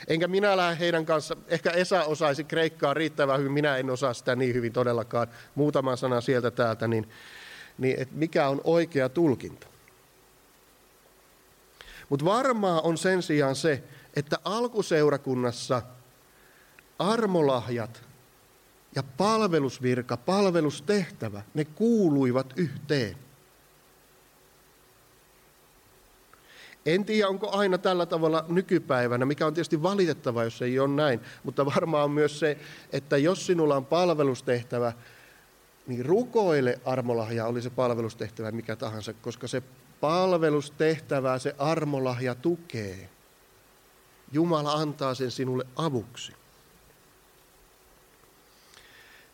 Enkä 0.07 0.27
minä 0.27 0.57
lähde 0.57 0.79
heidän 0.79 1.05
kanssa, 1.05 1.37
ehkä 1.47 1.71
Esa 1.71 2.03
osaisi 2.03 2.43
kreikkaa 2.43 2.93
riittävän 2.93 3.39
hyvin, 3.39 3.51
minä 3.51 3.77
en 3.77 3.89
osaa 3.89 4.13
sitä 4.13 4.35
niin 4.35 4.55
hyvin 4.55 4.73
todellakaan, 4.73 5.27
muutama 5.55 5.95
sana 5.95 6.21
sieltä 6.21 6.51
täältä, 6.51 6.87
niin, 6.87 7.09
niin 7.77 7.99
että 7.99 8.15
mikä 8.15 8.49
on 8.49 8.61
oikea 8.63 9.09
tulkinta. 9.09 9.67
Mutta 12.09 12.25
varmaa 12.25 12.81
on 12.81 12.97
sen 12.97 13.23
sijaan 13.23 13.55
se, 13.55 13.83
että 14.15 14.37
alkuseurakunnassa 14.45 15.81
armolahjat 16.99 18.03
ja 18.95 19.03
palvelusvirka, 19.03 20.17
palvelustehtävä, 20.17 21.41
ne 21.53 21.65
kuuluivat 21.65 22.53
yhteen. 22.55 23.17
En 26.85 27.05
tiedä, 27.05 27.27
onko 27.27 27.49
aina 27.51 27.77
tällä 27.77 28.05
tavalla 28.05 28.45
nykypäivänä, 28.47 29.25
mikä 29.25 29.47
on 29.47 29.53
tietysti 29.53 29.83
valitettava, 29.83 30.43
jos 30.43 30.61
ei 30.61 30.79
ole 30.79 30.95
näin, 30.95 31.19
mutta 31.43 31.65
varmaan 31.65 32.03
on 32.03 32.11
myös 32.11 32.39
se, 32.39 32.57
että 32.91 33.17
jos 33.17 33.45
sinulla 33.45 33.75
on 33.75 33.85
palvelustehtävä, 33.85 34.93
niin 35.87 36.05
rukoile 36.05 36.79
armolahja, 36.85 37.45
oli 37.45 37.61
se 37.61 37.69
palvelustehtävä 37.69 38.51
mikä 38.51 38.75
tahansa, 38.75 39.13
koska 39.13 39.47
se 39.47 39.63
palvelustehtävää 40.01 41.39
se 41.39 41.55
armolahja 41.57 42.35
tukee. 42.35 43.09
Jumala 44.31 44.73
antaa 44.73 45.13
sen 45.13 45.31
sinulle 45.31 45.65
avuksi. 45.75 46.36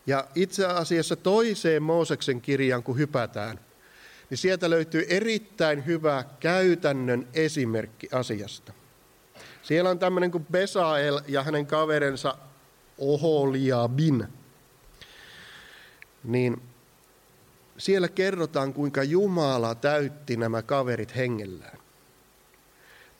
Ja 0.06 0.26
itse 0.34 0.66
asiassa 0.66 1.16
toiseen 1.16 1.82
Mooseksen 1.82 2.40
kirjaan, 2.40 2.82
kun 2.82 2.98
hypätään, 2.98 3.60
niin 4.30 4.38
sieltä 4.38 4.70
löytyy 4.70 5.06
erittäin 5.08 5.86
hyvä 5.86 6.24
käytännön 6.40 7.28
esimerkki 7.34 8.08
asiasta. 8.12 8.72
Siellä 9.62 9.90
on 9.90 9.98
tämmöinen 9.98 10.30
kuin 10.30 10.46
Besael 10.52 11.20
ja 11.28 11.42
hänen 11.42 11.66
kaverinsa 11.66 12.38
Oholiabin. 12.98 14.28
Niin 16.24 16.62
siellä 17.78 18.08
kerrotaan, 18.08 18.72
kuinka 18.74 19.02
Jumala 19.02 19.74
täytti 19.74 20.36
nämä 20.36 20.62
kaverit 20.62 21.16
hengellään. 21.16 21.78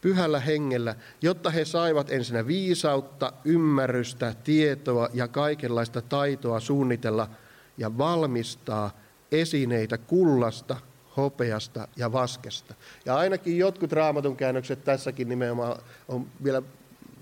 Pyhällä 0.04 0.40
hengellä, 0.40 0.94
jotta 1.23 1.50
he 1.50 1.64
saivat 1.64 2.11
ensinnä 2.11 2.46
viisautta, 2.46 3.32
ymmärrystä, 3.44 4.34
tietoa 4.44 5.08
ja 5.14 5.28
kaikenlaista 5.28 6.02
taitoa 6.02 6.61
suunnitella 6.61 7.30
ja 7.78 7.99
valmistaa 7.99 8.90
esineitä 9.32 9.99
kullasta, 9.99 10.76
hopeasta 11.16 11.88
ja 11.96 12.12
vaskesta. 12.12 12.75
Ja 13.04 13.16
ainakin 13.16 13.58
jotkut 13.58 13.92
raamatun 13.92 14.37
käännökset 14.37 14.84
tässäkin 14.84 15.28
nimenomaan 15.28 15.78
on 16.08 16.26
vielä 16.44 16.62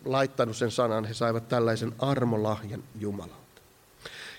laittanut 0.05 0.57
sen 0.57 0.71
sanan, 0.71 1.05
he 1.05 1.15
saivat 1.15 1.49
tällaisen 1.49 1.93
armolahjan 1.99 2.85
Jumalalta. 3.01 3.42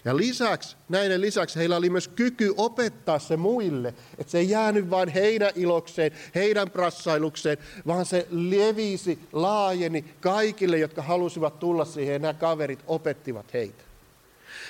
Ja 0.06 0.18
lisäksi, 0.18 0.76
näiden 0.90 1.22
lisäksi 1.22 1.60
heillä 1.60 1.78
oli 1.78 1.90
myös 1.90 2.08
kyky 2.08 2.54
opettaa 2.58 3.20
se 3.20 3.38
muille, 3.38 3.94
että 4.18 4.32
se 4.32 4.38
ei 4.38 4.50
jäänyt 4.50 4.90
vain 4.90 5.10
heidän 5.10 5.52
ilokseen, 5.56 6.12
heidän 6.36 6.70
prassailukseen, 6.70 7.58
vaan 7.88 8.06
se 8.06 8.28
levisi, 8.30 9.20
laajeni 9.32 10.06
kaikille, 10.22 10.78
jotka 10.78 11.02
halusivat 11.02 11.60
tulla 11.60 11.86
siihen, 11.86 12.14
ja 12.14 12.20
nämä 12.20 12.34
kaverit 12.34 12.80
opettivat 12.88 13.54
heitä. 13.54 13.84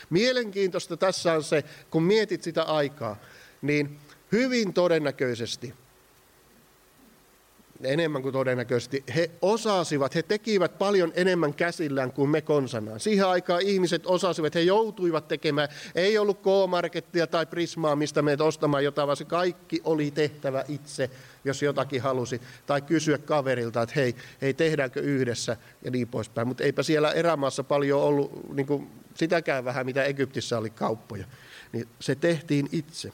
Mielenkiintoista 0.10 0.98
tässä 0.98 1.34
on 1.34 1.44
se, 1.44 1.64
kun 1.90 2.04
mietit 2.04 2.44
sitä 2.44 2.64
aikaa, 2.64 3.16
niin 3.62 4.00
hyvin 4.32 4.74
todennäköisesti, 4.74 5.74
enemmän 7.86 8.22
kuin 8.22 8.34
todennäköisesti, 8.34 9.04
he 9.16 9.32
osasivat, 9.42 10.16
he 10.16 10.24
tekivät 10.24 10.78
paljon 10.78 11.12
enemmän 11.16 11.54
käsillään 11.54 12.12
kuin 12.12 12.30
me 12.30 12.42
konsanaan. 12.42 13.00
Siihen 13.00 13.28
aikaan 13.28 13.62
ihmiset 13.62 14.06
osasivat, 14.06 14.56
he 14.56 14.62
joutuivat 14.62 15.28
tekemään, 15.28 15.70
ei 15.96 16.18
ollut 16.18 16.40
K-markettia 16.40 17.28
tai 17.28 17.46
Prismaa, 17.46 17.96
mistä 17.96 18.22
menet 18.22 18.42
ostamaan 18.42 18.84
jotain, 18.84 19.08
vaan 19.08 19.18
se 19.18 19.26
kaikki 19.26 19.82
oli 19.84 20.12
tehtävä 20.12 20.66
itse, 20.68 21.10
jos 21.46 21.62
jotakin 21.62 22.02
halusi, 22.02 22.42
tai 22.66 22.82
kysyä 22.82 23.18
kaverilta, 23.18 23.82
että 23.82 23.96
hei, 23.96 24.16
hei 24.42 24.54
tehdäänkö 24.54 25.00
yhdessä 25.00 25.58
ja 25.84 25.92
niin 25.92 26.08
poispäin. 26.08 26.48
Mutta 26.48 26.64
eipä 26.64 26.84
siellä 26.84 27.12
erämaassa 27.12 27.64
paljon 27.64 28.02
ollut 28.02 28.54
niin 28.54 28.68
kuin 28.68 28.88
sitäkään 29.16 29.66
vähän, 29.66 29.86
mitä 29.86 30.04
Egyptissä 30.04 30.58
oli 30.58 30.70
kauppoja. 30.70 31.26
Niin 31.72 31.88
se 32.00 32.16
tehtiin 32.16 32.70
itse. 32.72 33.12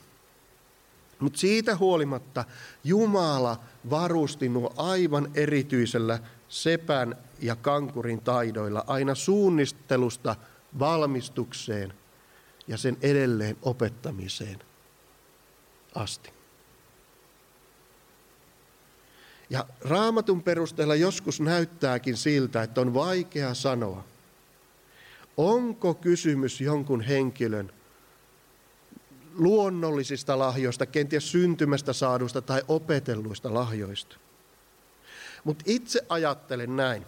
Mutta 1.20 1.40
siitä 1.40 1.76
huolimatta 1.76 2.46
Jumala 2.84 3.60
varusti 3.90 4.50
nuo 4.50 4.74
aivan 4.78 5.32
erityisellä 5.34 6.20
sepän 6.50 7.16
ja 7.40 7.56
kankurin 7.56 8.22
taidoilla 8.22 8.84
aina 8.88 9.16
suunnistelusta 9.16 10.36
valmistukseen 10.80 11.94
ja 12.68 12.78
sen 12.78 12.98
edelleen 13.02 13.58
opettamiseen 13.62 14.60
asti. 15.96 16.30
Ja 19.50 19.66
raamatun 19.82 20.44
perusteella 20.44 20.96
joskus 20.96 21.42
näyttääkin 21.42 22.18
siltä, 22.18 22.64
että 22.64 22.82
on 22.82 22.94
vaikea 22.94 23.54
sanoa, 23.54 24.04
onko 25.38 25.94
kysymys 25.94 26.62
jonkun 26.62 27.02
henkilön 27.02 27.72
luonnollisista 29.36 30.40
lahjoista, 30.40 30.86
kenties 30.86 31.32
syntymästä 31.32 31.94
saaduista 31.94 32.42
tai 32.42 32.62
opetelluista 32.68 33.54
lahjoista. 33.54 34.16
Mutta 35.44 35.64
itse 35.68 36.06
ajattelen 36.10 36.76
näin, 36.76 37.06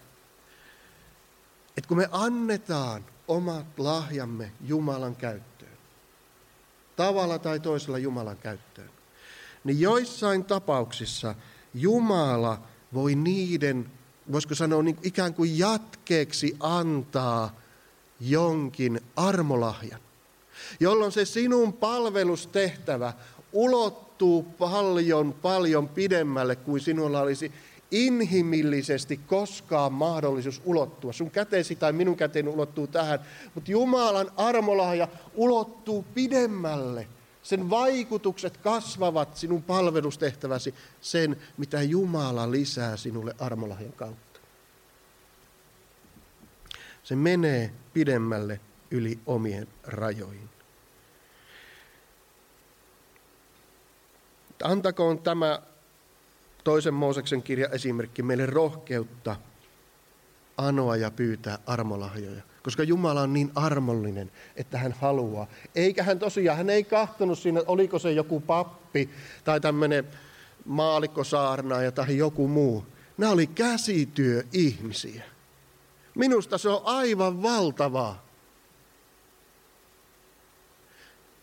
että 1.78 1.88
kun 1.88 1.98
me 1.98 2.10
annetaan 2.12 3.06
omat 3.28 3.80
lahjamme 3.80 4.52
Jumalan 4.62 5.16
käyttöön, 5.16 5.78
tavalla 6.96 7.40
tai 7.40 7.60
toisella 7.60 7.98
Jumalan 7.98 8.38
käyttöön, 8.38 8.90
niin 9.64 9.80
joissain 9.80 10.46
tapauksissa 10.46 11.36
Jumala 11.74 12.62
voi 12.94 13.16
niiden, 13.16 13.92
voisiko 14.32 14.56
sanoa 14.56 14.84
niin 14.84 14.98
ikään 15.04 15.34
kuin 15.34 15.60
jatkeeksi 15.60 16.58
antaa 16.60 17.60
jonkin 18.20 19.02
armolahjan 19.16 20.02
jolloin 20.80 21.12
se 21.12 21.26
sinun 21.26 21.74
palvelustehtävä 21.74 23.14
ulottuu 23.54 24.44
paljon, 24.44 25.34
paljon 25.34 25.90
pidemmälle 25.90 26.56
kuin 26.56 26.82
sinulla 26.82 27.22
olisi 27.22 27.52
inhimillisesti 27.92 29.20
koskaan 29.28 29.94
mahdollisuus 29.94 30.62
ulottua. 30.66 31.14
Sun 31.14 31.32
käteesi 31.32 31.76
tai 31.76 31.94
minun 31.94 32.18
käteeni 32.18 32.50
ulottuu 32.50 32.88
tähän, 32.88 33.20
mutta 33.56 33.72
Jumalan 33.72 34.32
armolahja 34.38 35.08
ulottuu 35.36 36.06
pidemmälle. 36.14 37.08
Sen 37.44 37.70
vaikutukset 37.70 38.58
kasvavat 38.58 39.38
sinun 39.38 39.64
palvelustehtäväsi 39.64 40.74
sen, 41.02 41.38
mitä 41.58 41.82
Jumala 41.82 42.52
lisää 42.52 42.98
sinulle 42.98 43.36
armolahjan 43.40 43.94
kautta. 43.94 44.40
Se 47.04 47.16
menee 47.16 47.72
pidemmälle 47.94 48.60
yli 48.92 49.20
omien 49.26 49.68
rajojen. 49.84 50.50
Antakoon 54.64 55.20
tämä 55.20 55.62
toisen 56.64 56.94
Mooseksen 56.94 57.44
kirja 57.44 57.70
esimerkki 57.70 58.24
meille 58.24 58.46
rohkeutta 58.46 59.36
anoa 60.58 60.96
ja 60.96 61.12
pyytää 61.12 61.60
armolahjoja. 61.66 62.42
Koska 62.64 62.84
Jumala 62.84 63.22
on 63.22 63.34
niin 63.34 63.52
armollinen, 63.56 64.32
että 64.56 64.78
hän 64.78 64.96
haluaa. 65.02 65.48
Eikä 65.76 66.04
hän 66.04 66.20
tosiaan, 66.20 66.58
hän 66.58 66.70
ei 66.70 66.84
kahtonut 66.84 67.40
siinä, 67.40 67.62
oliko 67.68 68.00
se 68.00 68.12
joku 68.12 68.40
pappi 68.40 69.10
tai 69.44 69.62
tämmöinen 69.62 70.08
maalikkosaarnaaja 70.66 71.92
tai 71.92 72.18
joku 72.18 72.48
muu. 72.48 72.86
Nämä 73.18 73.32
oli 73.32 73.48
käsityöihmisiä. 73.48 75.24
Minusta 76.16 76.58
se 76.58 76.70
on 76.70 76.82
aivan 76.84 77.44
valtavaa. 77.44 78.26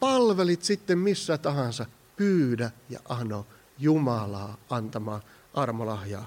Palvelit 0.00 0.62
sitten 0.62 0.98
missä 0.98 1.38
tahansa, 1.38 1.86
pyydä 2.18 2.70
ja 2.90 3.00
ano 3.08 3.46
Jumalaa 3.78 4.56
antamaan 4.70 5.22
armolahjaa 5.54 6.26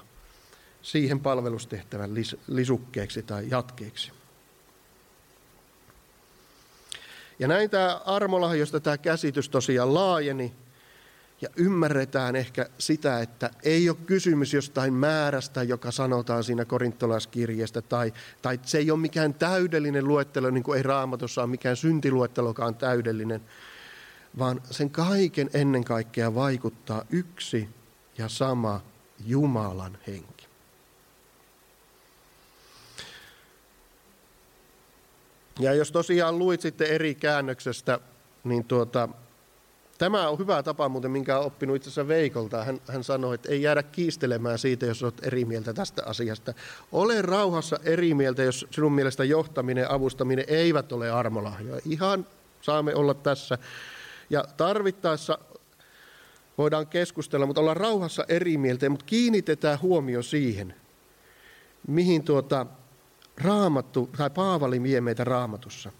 siihen 0.82 1.20
palvelustehtävän 1.20 2.10
lisukkeeksi 2.48 3.22
tai 3.22 3.46
jatkeeksi. 3.50 4.12
Ja 7.38 7.48
näin 7.48 7.70
tämä 7.70 8.00
armolahjoista 8.04 8.80
tämä 8.80 8.98
käsitys 8.98 9.48
tosiaan 9.48 9.94
laajeni 9.94 10.52
ja 11.42 11.48
ymmärretään 11.56 12.36
ehkä 12.36 12.68
sitä, 12.78 13.20
että 13.20 13.50
ei 13.62 13.88
ole 13.88 13.96
kysymys 14.06 14.54
jostain 14.54 14.92
määrästä, 14.94 15.62
joka 15.62 15.90
sanotaan 15.90 16.44
siinä 16.44 16.64
korintolaiskirjeestä, 16.64 17.82
tai, 17.82 18.12
tai 18.42 18.60
se 18.62 18.78
ei 18.78 18.90
ole 18.90 19.00
mikään 19.00 19.34
täydellinen 19.34 20.08
luettelo, 20.08 20.50
niin 20.50 20.62
kuin 20.62 20.76
ei 20.76 20.82
raamatussa 20.82 21.42
ole 21.42 21.50
mikään 21.50 21.76
syntiluettelokaan 21.76 22.74
täydellinen, 22.74 23.40
vaan 24.38 24.60
sen 24.70 24.90
kaiken 24.90 25.50
ennen 25.54 25.84
kaikkea 25.84 26.34
vaikuttaa 26.34 27.04
yksi 27.10 27.68
ja 28.18 28.28
sama 28.28 28.80
Jumalan 29.26 29.98
henki. 30.06 30.46
Ja 35.60 35.74
jos 35.74 35.92
tosiaan 35.92 36.38
luit 36.38 36.60
sitten 36.60 36.86
eri 36.86 37.14
käännöksestä, 37.14 37.98
niin 38.44 38.64
tuota, 38.64 39.08
tämä 39.98 40.28
on 40.28 40.38
hyvä 40.38 40.62
tapa 40.62 40.88
muuten, 40.88 41.10
minkä 41.10 41.36
olen 41.36 41.46
oppinut 41.46 41.76
itse 41.76 41.88
asiassa 41.88 42.08
Veikolta. 42.08 42.64
Hän, 42.64 42.80
hän 42.88 43.04
sanoi, 43.04 43.34
että 43.34 43.48
ei 43.48 43.62
jäädä 43.62 43.82
kiistelemään 43.82 44.58
siitä, 44.58 44.86
jos 44.86 45.02
olet 45.02 45.26
eri 45.26 45.44
mieltä 45.44 45.74
tästä 45.74 46.02
asiasta. 46.06 46.54
Ole 46.92 47.22
rauhassa 47.22 47.78
eri 47.84 48.14
mieltä, 48.14 48.42
jos 48.42 48.66
sinun 48.70 48.92
mielestä 48.92 49.24
johtaminen 49.24 49.82
ja 49.82 49.92
avustaminen 49.92 50.44
eivät 50.48 50.92
ole 50.92 51.10
armolahjoja. 51.10 51.80
Ihan 51.86 52.26
saamme 52.62 52.94
olla 52.94 53.14
tässä 53.14 53.58
ja 54.32 54.44
tarvittaessa 54.56 55.38
voidaan 56.58 56.86
keskustella, 56.86 57.46
mutta 57.46 57.60
ollaan 57.60 57.76
rauhassa 57.76 58.24
eri 58.28 58.58
mieltä, 58.58 58.88
mutta 58.88 59.06
kiinnitetään 59.06 59.80
huomio 59.82 60.22
siihen, 60.22 60.74
mihin 61.88 62.24
tuota 62.24 62.66
raamattu, 63.38 64.10
tai 64.16 64.30
Paavali 64.30 64.82
vie 64.82 65.00
meitä 65.00 65.24
raamatussa, 65.24 65.92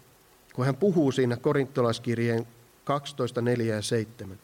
kun 0.55 0.67
hän 0.67 0.77
puhuu 0.77 1.13
siinä 1.13 1.37
korintolaiskirjeen 1.37 2.47
12, 2.85 3.41
4 3.41 3.75
ja 3.75 3.83
7. 3.83 4.39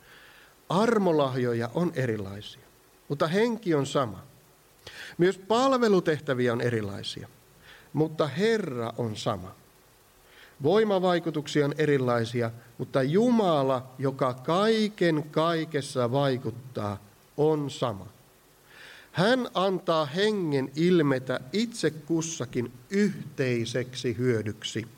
Armolahjoja 0.68 1.70
on 1.74 1.92
erilaisia, 1.94 2.62
mutta 3.08 3.26
henki 3.26 3.74
on 3.74 3.86
sama. 3.86 4.22
Myös 5.18 5.38
palvelutehtäviä 5.38 6.52
on 6.52 6.60
erilaisia, 6.60 7.28
mutta 7.92 8.26
Herra 8.26 8.92
on 8.98 9.16
sama. 9.16 9.54
Voimavaikutuksia 10.62 11.64
on 11.64 11.74
erilaisia, 11.78 12.50
mutta 12.78 13.02
Jumala, 13.02 13.94
joka 13.98 14.34
kaiken 14.34 15.24
kaikessa 15.30 16.12
vaikuttaa, 16.12 16.98
on 17.36 17.70
sama. 17.70 18.06
Hän 19.12 19.48
antaa 19.54 20.06
hengen 20.06 20.72
ilmetä 20.76 21.40
itse 21.52 21.90
kussakin 21.90 22.72
yhteiseksi 22.90 24.16
hyödyksi. 24.18 24.88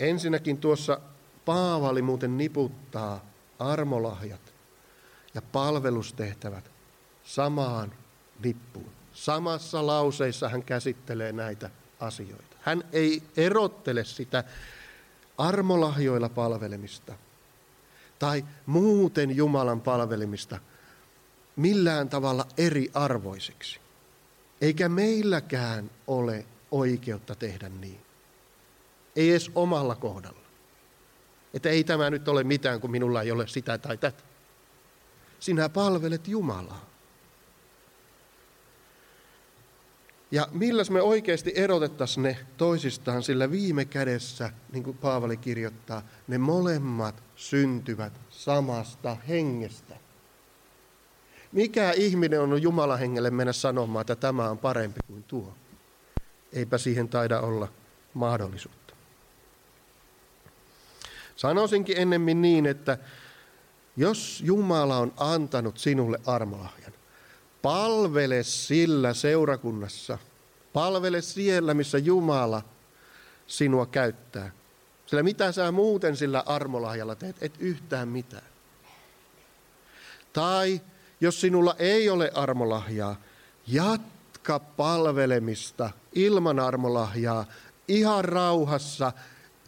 Ensinnäkin 0.00 0.58
tuossa 0.58 1.00
Paavali 1.44 2.02
muuten 2.02 2.38
niputtaa 2.38 3.24
armolahjat 3.58 4.54
ja 5.34 5.42
palvelustehtävät 5.42 6.70
samaan 7.24 7.92
nippuun. 8.44 8.99
Samassa 9.12 9.86
lauseissa 9.86 10.48
hän 10.48 10.62
käsittelee 10.62 11.32
näitä 11.32 11.70
asioita. 12.00 12.56
Hän 12.60 12.84
ei 12.92 13.22
erottele 13.36 14.04
sitä 14.04 14.44
armolahjoilla 15.38 16.28
palvelemista 16.28 17.14
tai 18.18 18.44
muuten 18.66 19.36
Jumalan 19.36 19.80
palvelemista 19.80 20.58
millään 21.56 22.08
tavalla 22.08 22.46
eri 22.58 22.90
arvoiseksi. 22.94 23.80
Eikä 24.60 24.88
meilläkään 24.88 25.90
ole 26.06 26.46
oikeutta 26.70 27.34
tehdä 27.34 27.68
niin. 27.68 28.00
Ei 29.16 29.30
edes 29.30 29.50
omalla 29.54 29.94
kohdalla. 29.94 30.40
Että 31.54 31.68
ei 31.68 31.84
tämä 31.84 32.10
nyt 32.10 32.28
ole 32.28 32.44
mitään, 32.44 32.80
kun 32.80 32.90
minulla 32.90 33.22
ei 33.22 33.30
ole 33.30 33.46
sitä 33.46 33.78
tai 33.78 33.96
tätä. 33.96 34.22
Sinä 35.40 35.68
palvelet 35.68 36.28
Jumalaa. 36.28 36.89
Ja 40.30 40.48
milläs 40.52 40.90
me 40.90 41.02
oikeasti 41.02 41.52
erotettaisiin 41.56 42.22
ne 42.22 42.38
toisistaan, 42.56 43.22
sillä 43.22 43.50
viime 43.50 43.84
kädessä, 43.84 44.52
niin 44.72 44.84
kuin 44.84 44.96
Paavali 44.96 45.36
kirjoittaa, 45.36 46.02
ne 46.28 46.38
molemmat 46.38 47.22
syntyvät 47.36 48.12
samasta 48.30 49.16
hengestä. 49.28 49.96
Mikä 51.52 51.92
ihminen 51.92 52.40
on 52.40 52.62
Jumalan 52.62 52.98
hengelle 52.98 53.30
mennä 53.30 53.52
sanomaan, 53.52 54.00
että 54.00 54.16
tämä 54.16 54.50
on 54.50 54.58
parempi 54.58 55.00
kuin 55.06 55.22
tuo? 55.22 55.54
Eipä 56.52 56.78
siihen 56.78 57.08
taida 57.08 57.40
olla 57.40 57.68
mahdollisuutta. 58.14 58.94
Sanoisinkin 61.36 61.98
ennemmin 61.98 62.42
niin, 62.42 62.66
että 62.66 62.98
jos 63.96 64.42
Jumala 64.44 64.98
on 64.98 65.12
antanut 65.16 65.78
sinulle 65.78 66.20
armolahjan, 66.26 66.92
palvele 67.62 68.42
sillä 68.42 69.14
seurakunnassa. 69.14 70.18
Palvele 70.72 71.22
siellä, 71.22 71.74
missä 71.74 71.98
Jumala 71.98 72.62
sinua 73.46 73.86
käyttää. 73.86 74.50
Sillä 75.06 75.22
mitä 75.22 75.52
sä 75.52 75.72
muuten 75.72 76.16
sillä 76.16 76.42
armolahjalla 76.46 77.14
teet? 77.14 77.36
Et 77.40 77.54
yhtään 77.58 78.08
mitään. 78.08 78.46
Tai 80.32 80.80
jos 81.20 81.40
sinulla 81.40 81.74
ei 81.78 82.10
ole 82.10 82.30
armolahjaa, 82.34 83.16
jatka 83.66 84.58
palvelemista 84.58 85.90
ilman 86.14 86.58
armolahjaa 86.58 87.46
ihan 87.88 88.24
rauhassa 88.24 89.12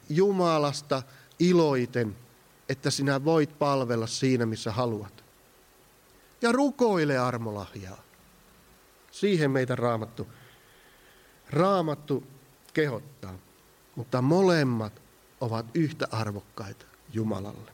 Jumalasta 0.08 1.02
iloiten, 1.38 2.16
että 2.68 2.90
sinä 2.90 3.24
voit 3.24 3.58
palvella 3.58 4.06
siinä, 4.06 4.46
missä 4.46 4.72
haluat 4.72 5.21
ja 6.42 6.52
rukoile 6.52 7.18
armolahjaa. 7.18 8.02
Siihen 9.10 9.50
meitä 9.50 9.76
raamattu, 9.76 10.26
raamattu 11.50 12.24
kehottaa, 12.74 13.38
mutta 13.96 14.22
molemmat 14.22 14.92
ovat 15.40 15.66
yhtä 15.74 16.08
arvokkaita 16.10 16.84
Jumalalle. 17.12 17.72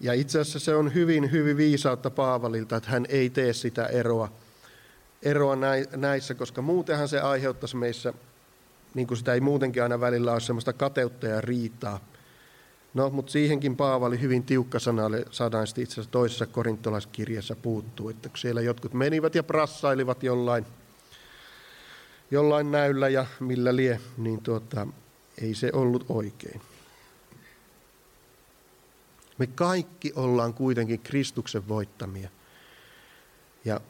Ja 0.00 0.12
itse 0.12 0.40
asiassa 0.40 0.58
se 0.58 0.74
on 0.74 0.94
hyvin, 0.94 1.32
hyvin 1.32 1.56
viisautta 1.56 2.10
Paavalilta, 2.10 2.76
että 2.76 2.90
hän 2.90 3.06
ei 3.08 3.30
tee 3.30 3.52
sitä 3.52 3.86
eroa, 3.86 4.32
eroa 5.22 5.56
näissä, 5.96 6.34
koska 6.34 6.62
muutenhan 6.62 7.08
se 7.08 7.20
aiheuttaisi 7.20 7.76
meissä, 7.76 8.12
niin 8.94 9.06
kuin 9.06 9.18
sitä 9.18 9.34
ei 9.34 9.40
muutenkin 9.40 9.82
aina 9.82 10.00
välillä 10.00 10.32
ole, 10.32 10.40
semmoista 10.40 10.72
kateutta 10.72 11.26
ja 11.26 11.40
riitaa. 11.40 12.00
No, 12.94 13.10
mutta 13.10 13.32
siihenkin 13.32 13.76
Paavali 13.76 14.20
hyvin 14.20 14.42
tiukka 14.42 14.78
sanalle 14.78 15.24
saadaan 15.30 15.66
sitten 15.66 15.84
itse 15.84 15.94
asiassa 15.94 16.10
toisessa 16.10 16.46
korintolaiskirjassa 16.46 17.56
puuttuu, 17.56 18.08
että 18.08 18.30
siellä 18.36 18.60
jotkut 18.60 18.94
menivät 18.94 19.34
ja 19.34 19.42
prassailivat 19.42 20.22
jollain, 20.22 20.66
jollain 22.30 22.70
näyllä 22.70 23.08
ja 23.08 23.26
millä 23.40 23.76
lie, 23.76 24.00
niin 24.16 24.42
tuota, 24.42 24.86
ei 25.42 25.54
se 25.54 25.70
ollut 25.72 26.04
oikein. 26.08 26.60
Me 29.38 29.46
kaikki 29.46 30.12
ollaan 30.16 30.54
kuitenkin 30.54 31.00
Kristuksen 31.00 31.68
voittamia. 31.68 32.28
Ja 33.64 33.80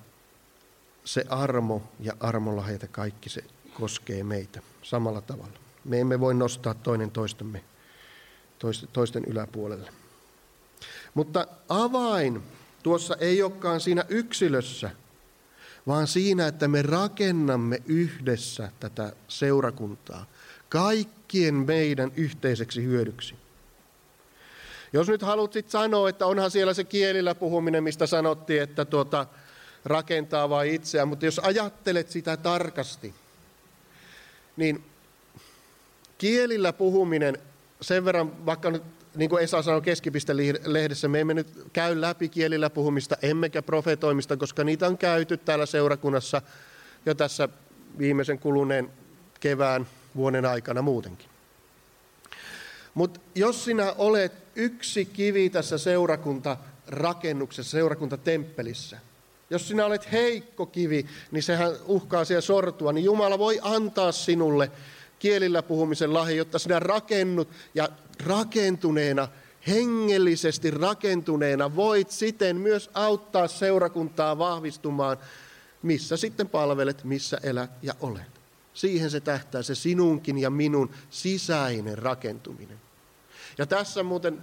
se 1.04 1.24
armo 1.28 1.82
ja 2.00 2.12
armolahjat 2.20 2.84
kaikki 2.90 3.28
se 3.28 3.44
koskee 3.74 4.24
meitä 4.24 4.62
samalla 4.82 5.20
tavalla. 5.20 5.58
Me 5.84 6.00
emme 6.00 6.20
voi 6.20 6.34
nostaa 6.34 6.74
toinen 6.74 7.10
toistemme 7.10 7.64
toisten 8.92 9.24
yläpuolelle. 9.24 9.90
Mutta 11.14 11.46
avain 11.68 12.42
tuossa 12.82 13.16
ei 13.20 13.42
olekaan 13.42 13.80
siinä 13.80 14.04
yksilössä, 14.08 14.90
vaan 15.86 16.06
siinä, 16.06 16.46
että 16.46 16.68
me 16.68 16.82
rakennamme 16.82 17.82
yhdessä 17.86 18.70
tätä 18.80 19.12
seurakuntaa 19.28 20.26
kaikkien 20.68 21.54
meidän 21.54 22.12
yhteiseksi 22.16 22.84
hyödyksi. 22.84 23.34
Jos 24.92 25.08
nyt 25.08 25.22
haluat 25.22 25.52
sanoa, 25.66 26.08
että 26.08 26.26
onhan 26.26 26.50
siellä 26.50 26.74
se 26.74 26.84
kielillä 26.84 27.34
puhuminen, 27.34 27.84
mistä 27.84 28.06
sanottiin, 28.06 28.62
että 28.62 28.84
tuota, 28.84 29.26
rakentaa 29.84 30.48
vain 30.48 30.74
itseään, 30.74 31.08
mutta 31.08 31.24
jos 31.24 31.38
ajattelet 31.38 32.10
sitä 32.10 32.36
tarkasti, 32.36 33.14
niin 34.56 34.84
kielillä 36.18 36.72
puhuminen 36.72 37.38
sen 37.80 38.04
verran, 38.04 38.46
vaikka 38.46 38.70
nyt 38.70 38.82
niin 39.14 39.30
kuin 39.30 39.42
Esa 39.42 39.62
sanoi 39.62 39.82
keskipiste-lehdessä, 39.82 41.08
me 41.08 41.20
emme 41.20 41.34
nyt 41.34 41.48
käy 41.72 42.00
läpi 42.00 42.28
kielillä 42.28 42.70
puhumista, 42.70 43.16
emmekä 43.22 43.62
profetoimista, 43.62 44.36
koska 44.36 44.64
niitä 44.64 44.86
on 44.86 44.98
käyty 44.98 45.36
täällä 45.36 45.66
seurakunnassa 45.66 46.42
jo 47.06 47.14
tässä 47.14 47.48
viimeisen 47.98 48.38
kuluneen 48.38 48.90
kevään 49.40 49.86
vuoden 50.16 50.46
aikana 50.46 50.82
muutenkin. 50.82 51.28
Mutta 52.94 53.20
jos 53.34 53.64
sinä 53.64 53.92
olet 53.98 54.32
yksi 54.56 55.04
kivi 55.04 55.50
tässä 55.50 55.78
seurakuntarakennuksessa, 55.78 57.70
seurakuntatemppelissä, 57.70 58.98
jos 59.50 59.68
sinä 59.68 59.86
olet 59.86 60.12
heikko 60.12 60.66
kivi, 60.66 61.06
niin 61.30 61.42
sehän 61.42 61.72
uhkaa 61.86 62.24
siellä 62.24 62.40
sortua, 62.40 62.92
niin 62.92 63.04
Jumala 63.04 63.38
voi 63.38 63.58
antaa 63.62 64.12
sinulle 64.12 64.70
kielillä 65.20 65.62
puhumisen 65.62 66.14
lahja, 66.14 66.36
jotta 66.36 66.58
sinä 66.58 66.78
rakennut 66.78 67.48
ja 67.74 67.88
rakentuneena, 68.26 69.28
hengellisesti 69.68 70.70
rakentuneena 70.70 71.76
voit 71.76 72.10
siten 72.10 72.56
myös 72.56 72.90
auttaa 72.94 73.48
seurakuntaa 73.48 74.38
vahvistumaan, 74.38 75.16
missä 75.82 76.16
sitten 76.16 76.48
palvelet, 76.48 77.04
missä 77.04 77.38
elät 77.42 77.70
ja 77.82 77.94
olet. 78.00 78.40
Siihen 78.74 79.10
se 79.10 79.20
tähtää 79.20 79.62
se 79.62 79.74
sinunkin 79.74 80.38
ja 80.38 80.50
minun 80.50 80.90
sisäinen 81.10 81.98
rakentuminen. 81.98 82.80
Ja 83.58 83.66
tässä 83.66 84.02
muuten 84.02 84.38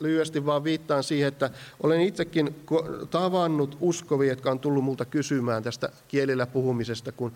lyhyesti 0.00 0.46
vaan 0.46 0.64
viittaan 0.64 1.04
siihen, 1.04 1.28
että 1.28 1.50
olen 1.82 2.00
itsekin 2.00 2.64
tavannut 3.10 3.76
uskovia, 3.80 4.32
jotka 4.32 4.50
on 4.50 4.60
tullut 4.60 4.84
multa 4.84 5.04
kysymään 5.04 5.62
tästä 5.62 5.88
kielillä 6.08 6.46
puhumisesta, 6.46 7.12
kun 7.12 7.32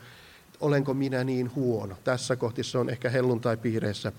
olenko 0.60 0.94
minä 0.94 1.24
niin 1.24 1.54
huono. 1.54 1.96
Tässä 2.04 2.36
kohti 2.36 2.64
se 2.64 2.78
on 2.78 2.90
ehkä 2.90 3.10
helluntai-piireissä 3.10 4.12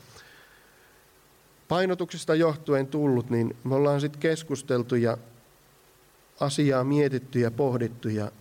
painotuksista 1.67 2.35
johtuen 2.35 2.87
tullut, 2.87 3.29
niin 3.29 3.55
me 3.63 3.75
ollaan 3.75 4.01
sitten 4.01 4.21
keskusteltu 4.21 4.95
ja 4.95 5.17
asiaa 6.39 6.83
mietitty 6.83 7.39
ja 7.39 7.51
pohdittu. 7.51 8.09
Ja 8.09 8.31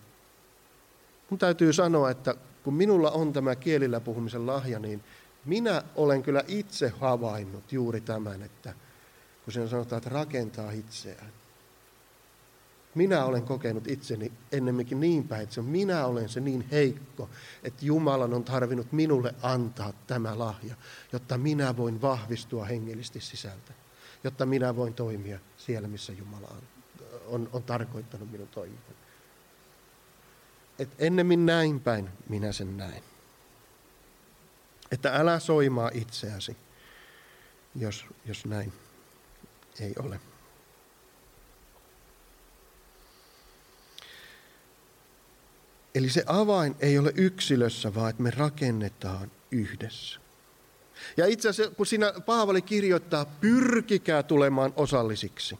mun 1.29 1.37
täytyy 1.37 1.73
sanoa, 1.73 2.09
että 2.09 2.35
kun 2.63 2.73
minulla 2.73 3.11
on 3.11 3.33
tämä 3.33 3.55
kielillä 3.55 3.99
puhumisen 3.99 4.47
lahja, 4.47 4.79
niin 4.79 5.03
minä 5.45 5.83
olen 5.95 6.23
kyllä 6.23 6.43
itse 6.47 6.93
havainnut 6.99 7.71
juuri 7.71 8.01
tämän, 8.01 8.41
että 8.41 8.73
kun 9.43 9.53
siinä 9.53 9.67
sanotaan, 9.67 9.97
että 9.97 10.09
rakentaa 10.09 10.71
itseään. 10.71 11.31
Minä 12.97 13.25
olen 13.25 13.43
kokenut 13.43 13.87
itseni 13.87 14.31
ennemminkin 14.51 14.99
niin 14.99 15.27
päin, 15.27 15.43
että 15.43 15.55
se 15.55 15.61
minä 15.61 16.05
olen 16.05 16.29
se 16.29 16.39
niin 16.39 16.67
heikko, 16.71 17.29
että 17.63 17.85
Jumalan 17.85 18.33
on 18.33 18.43
tarvinnut 18.43 18.91
minulle 18.91 19.35
antaa 19.41 19.93
tämä 20.07 20.39
lahja, 20.39 20.75
jotta 21.13 21.37
minä 21.37 21.77
voin 21.77 22.01
vahvistua 22.01 22.65
hengellisesti 22.65 23.21
sisältä, 23.21 23.73
jotta 24.23 24.45
minä 24.45 24.75
voin 24.75 24.93
toimia 24.93 25.39
siellä, 25.57 25.87
missä 25.87 26.13
Jumala 26.13 26.47
on, 26.47 26.63
on, 27.27 27.49
on 27.53 27.63
tarkoittanut 27.63 28.31
minun 28.31 28.47
toimivan. 28.47 28.97
Et 30.79 30.89
ennemmin 30.99 31.45
näin 31.45 31.79
päin 31.79 32.09
minä 32.29 32.51
sen 32.51 32.77
näin. 32.77 33.03
Että 34.91 35.13
älä 35.13 35.39
soimaa 35.39 35.91
itseäsi, 35.93 36.57
jos, 37.75 38.05
jos 38.25 38.45
näin 38.45 38.73
ei 39.79 39.93
ole. 39.99 40.19
Eli 45.97 46.09
se 46.09 46.23
avain 46.25 46.75
ei 46.79 46.97
ole 46.97 47.11
yksilössä, 47.15 47.95
vaan 47.95 48.09
että 48.09 48.23
me 48.23 48.31
rakennetaan 48.37 49.31
yhdessä. 49.51 50.19
Ja 51.17 51.25
itse 51.25 51.49
asiassa, 51.49 51.75
kun 51.75 51.85
siinä 51.85 52.13
Paavali 52.25 52.61
kirjoittaa, 52.61 53.25
pyrkikää 53.25 54.23
tulemaan 54.23 54.73
osallisiksi. 54.75 55.57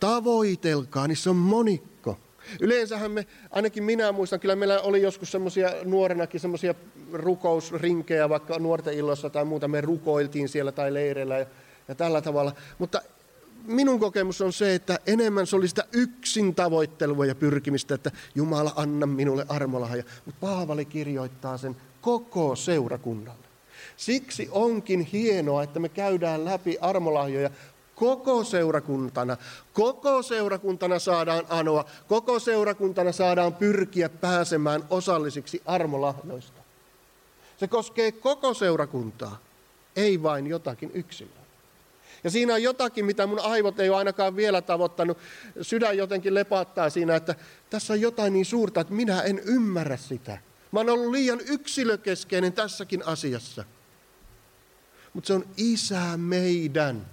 Tavoitelkaa, 0.00 1.08
niin 1.08 1.16
se 1.16 1.30
on 1.30 1.36
monikko. 1.36 2.18
Yleensähän 2.60 3.10
me, 3.10 3.26
ainakin 3.50 3.84
minä 3.84 4.12
muistan, 4.12 4.40
kyllä 4.40 4.56
meillä 4.56 4.80
oli 4.80 5.02
joskus 5.02 5.32
semmoisia 5.32 5.72
nuorenakin 5.84 6.40
semmoisia 6.40 6.74
rukousrinkejä, 7.12 8.28
vaikka 8.28 8.58
nuorten 8.58 8.94
illoissa 8.94 9.30
tai 9.30 9.44
muuta, 9.44 9.68
me 9.68 9.80
rukoiltiin 9.80 10.48
siellä 10.48 10.72
tai 10.72 10.94
leireillä 10.94 11.38
ja, 11.38 11.46
ja 11.88 11.94
tällä 11.94 12.20
tavalla. 12.20 12.52
Mutta 12.78 13.02
minun 13.64 14.00
kokemus 14.00 14.40
on 14.40 14.52
se, 14.52 14.74
että 14.74 14.98
enemmän 15.06 15.46
se 15.46 15.56
oli 15.56 15.68
sitä 15.68 15.84
yksin 15.92 16.54
tavoittelua 16.54 17.26
ja 17.26 17.34
pyrkimistä, 17.34 17.94
että 17.94 18.10
Jumala 18.34 18.72
anna 18.76 19.06
minulle 19.06 19.46
armolahja. 19.48 20.04
Mutta 20.24 20.40
Paavali 20.40 20.84
kirjoittaa 20.84 21.58
sen 21.58 21.76
koko 22.00 22.56
seurakunnalle. 22.56 23.44
Siksi 23.96 24.48
onkin 24.50 25.00
hienoa, 25.00 25.62
että 25.62 25.80
me 25.80 25.88
käydään 25.88 26.44
läpi 26.44 26.78
armolahjoja 26.80 27.50
koko 27.94 28.44
seurakuntana. 28.44 29.36
Koko 29.72 30.22
seurakuntana 30.22 30.98
saadaan 30.98 31.44
anoa, 31.48 31.84
koko 32.08 32.38
seurakuntana 32.38 33.12
saadaan 33.12 33.54
pyrkiä 33.54 34.08
pääsemään 34.08 34.84
osallisiksi 34.90 35.62
armolahjoista. 35.66 36.60
Se 37.56 37.68
koskee 37.68 38.12
koko 38.12 38.54
seurakuntaa, 38.54 39.38
ei 39.96 40.22
vain 40.22 40.46
jotakin 40.46 40.90
yksilöä. 40.94 41.43
Ja 42.24 42.30
siinä 42.30 42.54
on 42.54 42.62
jotakin, 42.62 43.04
mitä 43.04 43.26
mun 43.26 43.40
aivot 43.40 43.80
ei 43.80 43.88
ole 43.88 43.96
ainakaan 43.96 44.36
vielä 44.36 44.62
tavoittanut. 44.62 45.18
Sydän 45.62 45.96
jotenkin 45.96 46.34
lepattaa 46.34 46.90
siinä, 46.90 47.16
että 47.16 47.34
tässä 47.70 47.92
on 47.92 48.00
jotain 48.00 48.32
niin 48.32 48.44
suurta, 48.44 48.80
että 48.80 48.94
minä 48.94 49.22
en 49.22 49.38
ymmärrä 49.44 49.96
sitä. 49.96 50.38
Mä 50.72 50.80
oon 50.80 50.90
ollut 50.90 51.10
liian 51.10 51.40
yksilökeskeinen 51.40 52.52
tässäkin 52.52 53.06
asiassa. 53.06 53.64
Mutta 55.12 55.26
se 55.26 55.34
on 55.34 55.44
isä 55.56 56.16
meidän. 56.16 57.06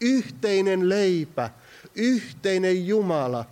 Yhteinen 0.00 0.88
leipä, 0.88 1.50
yhteinen 1.94 2.86
Jumala, 2.86 3.44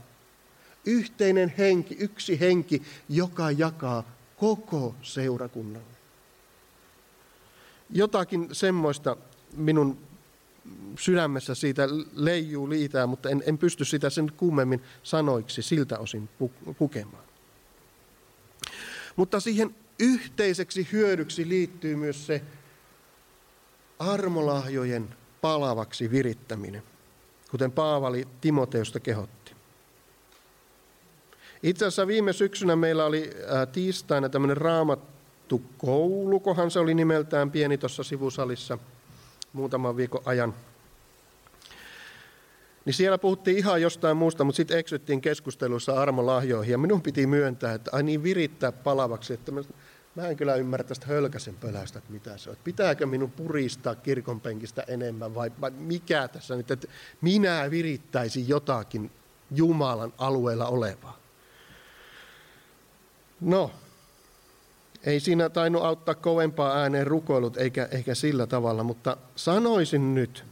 yhteinen 0.86 1.54
henki, 1.58 1.96
yksi 2.00 2.40
henki, 2.40 2.82
joka 3.08 3.50
jakaa 3.50 4.16
koko 4.36 4.94
seurakunnalle. 5.02 5.98
Jotakin 7.90 8.48
semmoista 8.52 9.16
minun 9.56 10.07
sydämessä 10.98 11.54
siitä 11.54 11.88
leijuu 12.14 12.70
liitää, 12.70 13.06
mutta 13.06 13.30
en, 13.30 13.42
en 13.46 13.58
pysty 13.58 13.84
sitä 13.84 14.10
sen 14.10 14.32
kummemmin 14.36 14.82
sanoiksi 15.02 15.62
siltä 15.62 15.98
osin 15.98 16.28
pukemaan. 16.78 17.24
Mutta 19.16 19.40
siihen 19.40 19.74
yhteiseksi 19.98 20.88
hyödyksi 20.92 21.48
liittyy 21.48 21.96
myös 21.96 22.26
se 22.26 22.42
armolahjojen 23.98 25.08
palavaksi 25.40 26.10
virittäminen, 26.10 26.82
kuten 27.50 27.72
Paavali 27.72 28.28
Timoteusta 28.40 29.00
kehotti. 29.00 29.52
Itse 31.62 31.84
asiassa 31.84 32.06
viime 32.06 32.32
syksynä 32.32 32.76
meillä 32.76 33.04
oli 33.04 33.30
tiistaina 33.72 34.28
tämmöinen 34.28 34.56
raamattu 34.56 35.62
koulukohan 35.78 36.70
se 36.70 36.78
oli 36.78 36.94
nimeltään 36.94 37.50
pieni 37.50 37.78
tuossa 37.78 38.02
sivusalissa– 38.02 38.78
muutaman 39.52 39.96
viikon 39.96 40.22
ajan. 40.24 40.54
Niin 42.84 42.94
siellä 42.94 43.18
puhuttiin 43.18 43.56
ihan 43.56 43.82
jostain 43.82 44.16
muusta, 44.16 44.44
mutta 44.44 44.56
sitten 44.56 44.78
eksyttiin 44.78 45.20
keskustelussa 45.20 46.00
armolahjoihin. 46.00 46.72
Ja 46.72 46.78
minun 46.78 47.02
piti 47.02 47.26
myöntää, 47.26 47.74
että 47.74 47.90
ai 47.94 48.02
niin 48.02 48.22
virittää 48.22 48.72
palavaksi, 48.72 49.32
että 49.32 49.52
mä, 49.52 49.60
mä 50.14 50.28
en 50.28 50.36
kyllä 50.36 50.54
ymmärrä 50.54 50.84
tästä 50.84 51.06
hölkäsen 51.06 51.54
pölästä, 51.54 51.98
että 51.98 52.12
mitä 52.12 52.38
se 52.38 52.50
on. 52.50 52.56
Pitääkö 52.64 53.06
minun 53.06 53.30
puristaa 53.30 53.94
kirkonpenkistä 53.94 54.84
enemmän 54.88 55.34
vai, 55.34 55.52
vai 55.60 55.70
mikä 55.70 56.28
tässä 56.28 56.56
nyt, 56.56 56.70
että 56.70 56.88
minä 57.20 57.70
virittäisin 57.70 58.48
jotakin 58.48 59.10
Jumalan 59.50 60.12
alueella 60.18 60.66
olevaa. 60.66 61.18
No, 63.40 63.70
ei 65.08 65.20
siinä 65.20 65.48
tainnut 65.48 65.82
auttaa 65.82 66.14
kovempaa 66.14 66.76
ääneen 66.76 67.06
rukoilut 67.06 67.56
eikä, 67.56 67.88
eikä 67.90 68.14
sillä 68.14 68.46
tavalla, 68.46 68.82
mutta 68.82 69.16
sanoisin 69.36 70.14
nyt, 70.14 70.44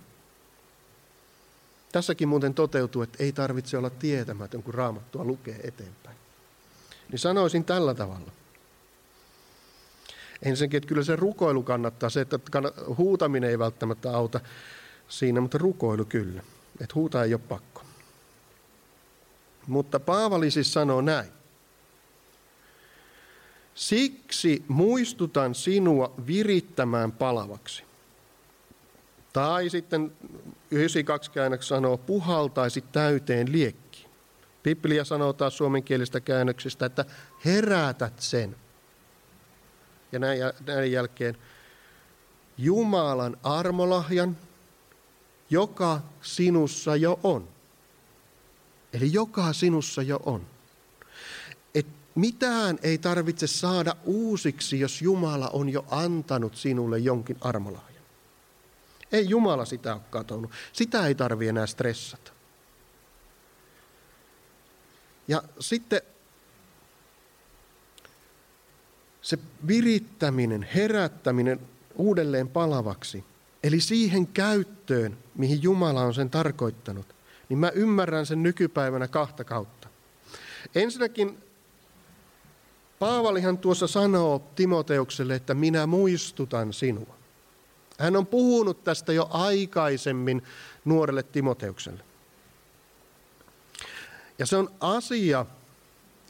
tässäkin 1.92 2.28
muuten 2.28 2.54
toteutuu, 2.54 3.02
että 3.02 3.24
ei 3.24 3.32
tarvitse 3.32 3.78
olla 3.78 3.90
tietämätön, 3.90 4.62
kun 4.62 4.74
raamattua 4.74 5.24
lukee 5.24 5.60
eteenpäin. 5.64 6.16
Niin 7.10 7.18
sanoisin 7.18 7.64
tällä 7.64 7.94
tavalla. 7.94 8.32
Ensinnäkin, 10.42 10.78
että 10.78 10.88
kyllä 10.88 11.04
se 11.04 11.16
rukoilu 11.16 11.62
kannattaa, 11.62 12.10
se, 12.10 12.20
että 12.20 12.38
huutaminen 12.98 13.50
ei 13.50 13.58
välttämättä 13.58 14.16
auta 14.16 14.40
siinä, 15.08 15.40
mutta 15.40 15.58
rukoilu 15.58 16.04
kyllä. 16.04 16.42
Että 16.80 16.94
huuta 16.94 17.24
ei 17.24 17.34
ole 17.34 17.40
pakko. 17.48 17.82
Mutta 19.66 20.00
Paavali 20.00 20.50
siis 20.50 20.72
sanoo 20.72 21.00
näin. 21.00 21.36
Siksi 23.76 24.64
muistutan 24.68 25.54
sinua 25.54 26.14
virittämään 26.26 27.12
palavaksi. 27.12 27.84
Tai 29.32 29.70
sitten 29.70 30.12
92 30.70 31.30
käännöks 31.30 31.68
sanoo, 31.68 31.96
puhaltaisi 31.96 32.84
täyteen 32.92 33.52
liekki. 33.52 34.06
Biblia 34.62 35.04
sanoo 35.04 35.32
taas 35.32 35.56
suomenkielistä 35.56 36.20
käännöksistä, 36.20 36.86
että 36.86 37.04
herätät 37.44 38.20
sen. 38.20 38.56
Ja 40.12 40.18
näin, 40.18 40.40
näin 40.66 40.92
jälkeen 40.92 41.36
Jumalan 42.58 43.36
armolahjan, 43.42 44.36
joka 45.50 46.00
sinussa 46.22 46.96
jo 46.96 47.20
on. 47.22 47.48
Eli 48.92 49.12
joka 49.12 49.52
sinussa 49.52 50.02
jo 50.02 50.20
on. 50.26 50.55
Mitään 52.16 52.78
ei 52.82 52.98
tarvitse 52.98 53.46
saada 53.46 53.96
uusiksi, 54.04 54.80
jos 54.80 55.02
Jumala 55.02 55.48
on 55.48 55.68
jo 55.68 55.84
antanut 55.90 56.56
sinulle 56.56 56.98
jonkin 56.98 57.36
armolahjan. 57.40 58.02
Ei 59.12 59.28
Jumala 59.28 59.64
sitä 59.64 59.94
ole 59.94 60.02
katonut. 60.10 60.50
Sitä 60.72 61.06
ei 61.06 61.14
tarvitse 61.14 61.48
enää 61.48 61.66
stressata. 61.66 62.32
Ja 65.28 65.42
sitten 65.60 66.00
se 69.22 69.38
virittäminen, 69.66 70.68
herättäminen 70.74 71.60
uudelleen 71.94 72.48
palavaksi, 72.48 73.24
eli 73.62 73.80
siihen 73.80 74.26
käyttöön, 74.26 75.18
mihin 75.34 75.62
Jumala 75.62 76.02
on 76.02 76.14
sen 76.14 76.30
tarkoittanut, 76.30 77.06
niin 77.48 77.58
mä 77.58 77.68
ymmärrän 77.68 78.26
sen 78.26 78.42
nykypäivänä 78.42 79.08
kahta 79.08 79.44
kautta. 79.44 79.88
Ensinnäkin 80.74 81.45
Paavalihan 82.98 83.58
tuossa 83.58 83.86
sanoo 83.86 84.38
Timoteukselle, 84.54 85.34
että 85.34 85.54
minä 85.54 85.86
muistutan 85.86 86.72
sinua. 86.72 87.16
Hän 87.98 88.16
on 88.16 88.26
puhunut 88.26 88.84
tästä 88.84 89.12
jo 89.12 89.28
aikaisemmin 89.30 90.42
nuorelle 90.84 91.22
Timoteukselle. 91.22 92.04
Ja 94.38 94.46
se 94.46 94.56
on 94.56 94.70
asia, 94.80 95.46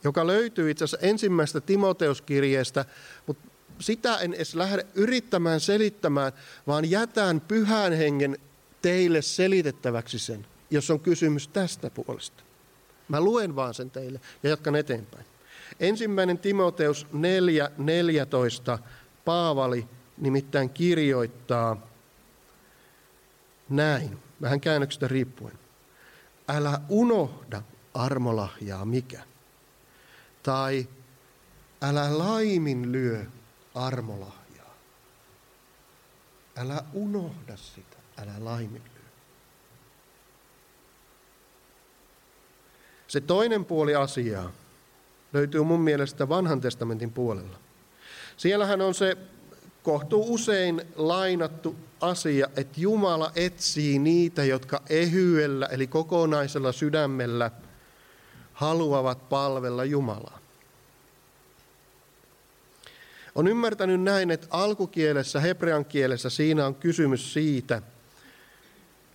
joka 0.05 0.27
löytyy 0.27 0.71
itse 0.71 0.85
asiassa 0.85 1.07
ensimmäisestä 1.07 1.61
Timoteuskirjeestä, 1.61 2.85
mutta 3.27 3.49
sitä 3.79 4.17
en 4.17 4.35
edes 4.35 4.55
lähde 4.55 4.87
yrittämään 4.95 5.61
selittämään, 5.61 6.33
vaan 6.67 6.91
jätän 6.91 7.41
pyhän 7.41 7.93
hengen 7.93 8.39
teille 8.83 9.23
selitettäväksi 9.23 10.19
sen, 10.19 10.47
jos 10.71 10.91
on 10.91 11.01
kysymys 11.01 11.49
tästä 11.49 11.91
puolesta. 11.91 12.43
Mä 13.09 13.21
luen 13.21 13.57
vaan 13.57 13.75
sen 13.75 13.91
teille 13.91 14.21
ja 14.43 14.51
jatkan 14.51 14.77
eteenpäin. 14.77 15.27
Ensimmäinen 15.81 16.39
Timoteus 16.39 17.07
4.14 18.77 18.83
Paavali 19.25 19.89
nimittäin 20.19 20.71
kirjoittaa 20.71 21.87
näin, 23.69 24.19
vähän 24.41 24.61
käännöksestä 24.61 25.09
riippuen. 25.09 25.59
Älä 26.49 26.81
unohda 26.89 27.63
armolahjaa 27.95 28.85
mikä. 28.85 29.23
Tai 30.43 30.89
älä 31.83 32.19
laimin 32.19 32.93
lyö 32.93 33.25
armolahjaa. 33.75 34.75
Älä 36.57 36.85
unohda 36.93 37.57
sitä, 37.57 37.97
älä 38.19 38.33
laimin 38.39 38.83
lyö. 38.83 39.11
Se 43.09 43.21
toinen 43.21 43.65
puoli 43.65 43.95
asiaa 43.95 44.51
löytyy 45.37 45.63
mun 45.63 45.81
mielestä 45.81 46.29
vanhan 46.29 46.61
testamentin 46.61 47.13
puolella. 47.13 47.59
Siellähän 48.37 48.81
on 48.81 48.95
se 48.95 49.17
kohtuu 49.83 50.35
usein 50.35 50.83
lainattu 50.97 51.77
asia, 52.01 52.47
että 52.57 52.81
Jumala 52.81 53.33
etsii 53.35 53.99
niitä, 53.99 54.45
jotka 54.45 54.83
ehyellä 54.89 55.67
eli 55.67 55.87
kokonaisella 55.87 56.73
sydämellä 56.73 57.51
haluavat 58.53 59.29
palvella 59.29 59.85
Jumalaa. 59.85 60.39
On 63.35 63.49
ymmärtänyt 63.49 64.03
näin, 64.03 64.31
että 64.31 64.47
alkukielessä, 64.51 65.41
hebrean 65.41 65.85
kielessä, 65.85 66.31
siinä 66.31 66.67
on 66.67 66.75
kysymys 66.75 67.33
siitä, 67.33 67.83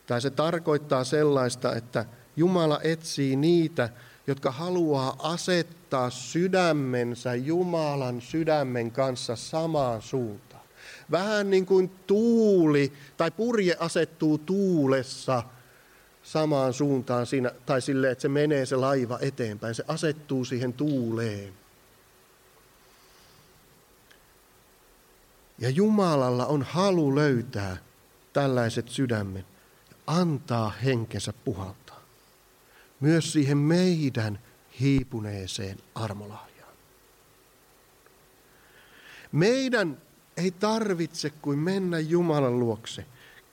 tai 0.07 0.21
se 0.21 0.29
tarkoittaa 0.29 1.03
sellaista, 1.03 1.75
että 1.75 2.05
Jumala 2.35 2.79
etsii 2.83 3.35
niitä, 3.35 3.89
jotka 4.27 4.51
haluaa 4.51 5.15
asettaa 5.19 6.09
sydämensä 6.09 7.35
Jumalan 7.35 8.21
sydämen 8.21 8.91
kanssa 8.91 9.35
samaan 9.35 10.01
suuntaan. 10.01 10.61
Vähän 11.11 11.49
niin 11.49 11.65
kuin 11.65 11.89
tuuli 12.07 12.93
tai 13.17 13.31
purje 13.31 13.75
asettuu 13.79 14.37
tuulessa 14.37 15.43
samaan 16.23 16.73
suuntaan 16.73 17.25
siinä, 17.25 17.51
tai 17.65 17.81
sille, 17.81 18.11
että 18.11 18.21
se 18.21 18.27
menee 18.27 18.65
se 18.65 18.75
laiva 18.75 19.19
eteenpäin. 19.21 19.75
Se 19.75 19.83
asettuu 19.87 20.45
siihen 20.45 20.73
tuuleen. 20.73 21.53
Ja 25.59 25.69
Jumalalla 25.69 26.45
on 26.45 26.63
halu 26.63 27.15
löytää 27.15 27.77
tällaiset 28.33 28.89
sydämen, 28.89 29.45
antaa 30.07 30.69
henkensä 30.69 31.33
puhaltaa. 31.45 31.80
Myös 33.01 33.33
siihen 33.33 33.57
meidän 33.57 34.39
hiipuneeseen 34.79 35.77
armolahjaan. 35.95 36.73
Meidän 39.31 39.97
ei 40.37 40.51
tarvitse 40.51 41.29
kuin 41.29 41.59
mennä 41.59 41.99
Jumalan 41.99 42.59
luokse, 42.59 43.05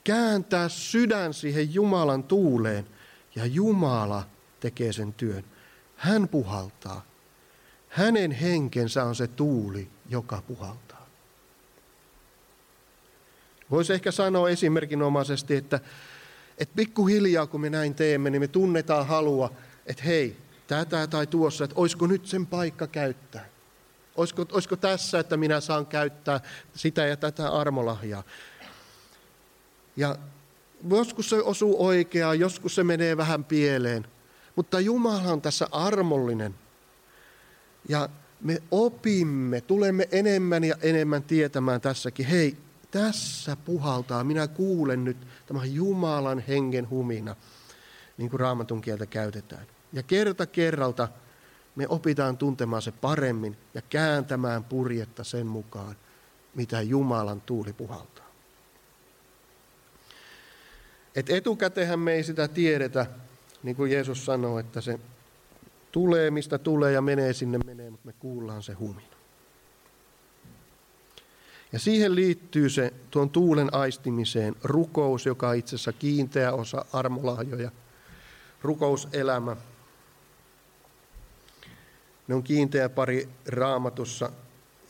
kääntää 0.03 0.69
sydän 0.69 1.33
siihen 1.33 1.73
Jumalan 1.73 2.23
tuuleen 2.23 2.85
ja 3.35 3.45
Jumala 3.45 4.27
tekee 4.59 4.93
sen 4.93 5.13
työn. 5.13 5.43
Hän 5.95 6.27
puhaltaa. 6.27 7.05
Hänen 7.89 8.31
henkensä 8.31 9.03
on 9.03 9.15
se 9.15 9.27
tuuli, 9.27 9.89
joka 10.09 10.41
puhaltaa. 10.47 11.07
Voisi 13.71 13.93
ehkä 13.93 14.11
sanoa 14.11 14.49
esimerkinomaisesti, 14.49 15.55
että, 15.55 15.79
että 16.59 16.75
pikkuhiljaa 16.75 17.47
kun 17.47 17.61
me 17.61 17.69
näin 17.69 17.95
teemme, 17.95 18.29
niin 18.29 18.41
me 18.41 18.47
tunnetaan 18.47 19.07
halua, 19.07 19.51
että 19.85 20.03
hei, 20.03 20.37
tätä 20.67 21.07
tai 21.07 21.27
tuossa, 21.27 21.63
että 21.63 21.75
olisiko 21.79 22.07
nyt 22.07 22.25
sen 22.25 22.45
paikka 22.45 22.87
käyttää. 22.87 23.45
Olisiko, 24.15 24.45
olisiko 24.51 24.75
tässä, 24.75 25.19
että 25.19 25.37
minä 25.37 25.59
saan 25.59 25.85
käyttää 25.85 26.39
sitä 26.73 27.05
ja 27.05 27.17
tätä 27.17 27.49
armolahjaa. 27.49 28.23
Ja 29.95 30.15
joskus 30.89 31.29
se 31.29 31.35
osuu 31.35 31.85
oikeaan, 31.85 32.39
joskus 32.39 32.75
se 32.75 32.83
menee 32.83 33.17
vähän 33.17 33.43
pieleen. 33.43 34.05
Mutta 34.55 34.79
Jumala 34.79 35.31
on 35.31 35.41
tässä 35.41 35.67
armollinen. 35.71 36.55
Ja 37.89 38.09
me 38.41 38.61
opimme, 38.71 39.61
tulemme 39.61 40.07
enemmän 40.11 40.63
ja 40.63 40.75
enemmän 40.81 41.23
tietämään 41.23 41.81
tässäkin. 41.81 42.25
Hei, 42.25 42.57
tässä 42.91 43.57
puhaltaa, 43.65 44.23
minä 44.23 44.47
kuulen 44.47 45.05
nyt 45.05 45.17
tämän 45.49 45.73
Jumalan 45.73 46.39
hengen 46.39 46.89
humina, 46.89 47.35
niin 48.17 48.29
kuin 48.29 48.39
raamatun 48.39 48.81
kieltä 48.81 49.05
käytetään. 49.05 49.65
Ja 49.93 50.03
kerta 50.03 50.45
kerralta 50.45 51.07
me 51.75 51.87
opitaan 51.87 52.37
tuntemaan 52.37 52.81
se 52.81 52.91
paremmin 52.91 53.57
ja 53.73 53.81
kääntämään 53.81 54.63
purjetta 54.63 55.23
sen 55.23 55.47
mukaan, 55.47 55.95
mitä 56.55 56.81
Jumalan 56.81 57.41
tuuli 57.41 57.73
puhaltaa. 57.73 58.29
Et 61.15 61.29
etukätehän 61.29 61.99
me 61.99 62.13
ei 62.13 62.23
sitä 62.23 62.47
tiedetä, 62.47 63.05
niin 63.63 63.75
kuin 63.75 63.91
Jeesus 63.91 64.25
sanoi, 64.25 64.59
että 64.59 64.81
se 64.81 64.99
tulee 65.91 66.31
mistä 66.31 66.57
tulee 66.57 66.91
ja 66.91 67.01
menee 67.01 67.33
sinne 67.33 67.57
menee, 67.57 67.89
mutta 67.89 68.05
me 68.07 68.13
kuullaan 68.13 68.63
se 68.63 68.73
humina. 68.73 69.18
Ja 71.71 71.79
siihen 71.79 72.15
liittyy 72.15 72.69
se 72.69 72.93
tuon 73.11 73.29
tuulen 73.29 73.73
aistimiseen 73.73 74.55
rukous, 74.63 75.25
joka 75.25 75.49
on 75.49 75.55
itse 75.55 75.75
asiassa 75.75 75.93
kiinteä 75.93 76.53
osa 76.53 76.85
armolahjoja, 76.93 77.71
rukouselämä. 78.61 79.55
Ne 82.27 82.35
on 82.35 82.43
kiinteä 82.43 82.89
pari 82.89 83.29
raamatussa 83.47 84.31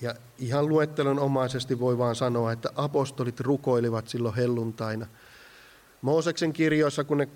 ja 0.01 0.15
ihan 0.37 0.69
luettelonomaisesti 0.69 1.79
voi 1.79 1.97
vaan 1.97 2.15
sanoa, 2.15 2.51
että 2.51 2.69
apostolit 2.75 3.39
rukoilivat 3.39 4.07
silloin 4.07 4.35
helluntaina. 4.35 5.07
Mooseksen 6.01 6.53
kirjoissa, 6.53 7.03
kun 7.03 7.17
ne 7.17 7.27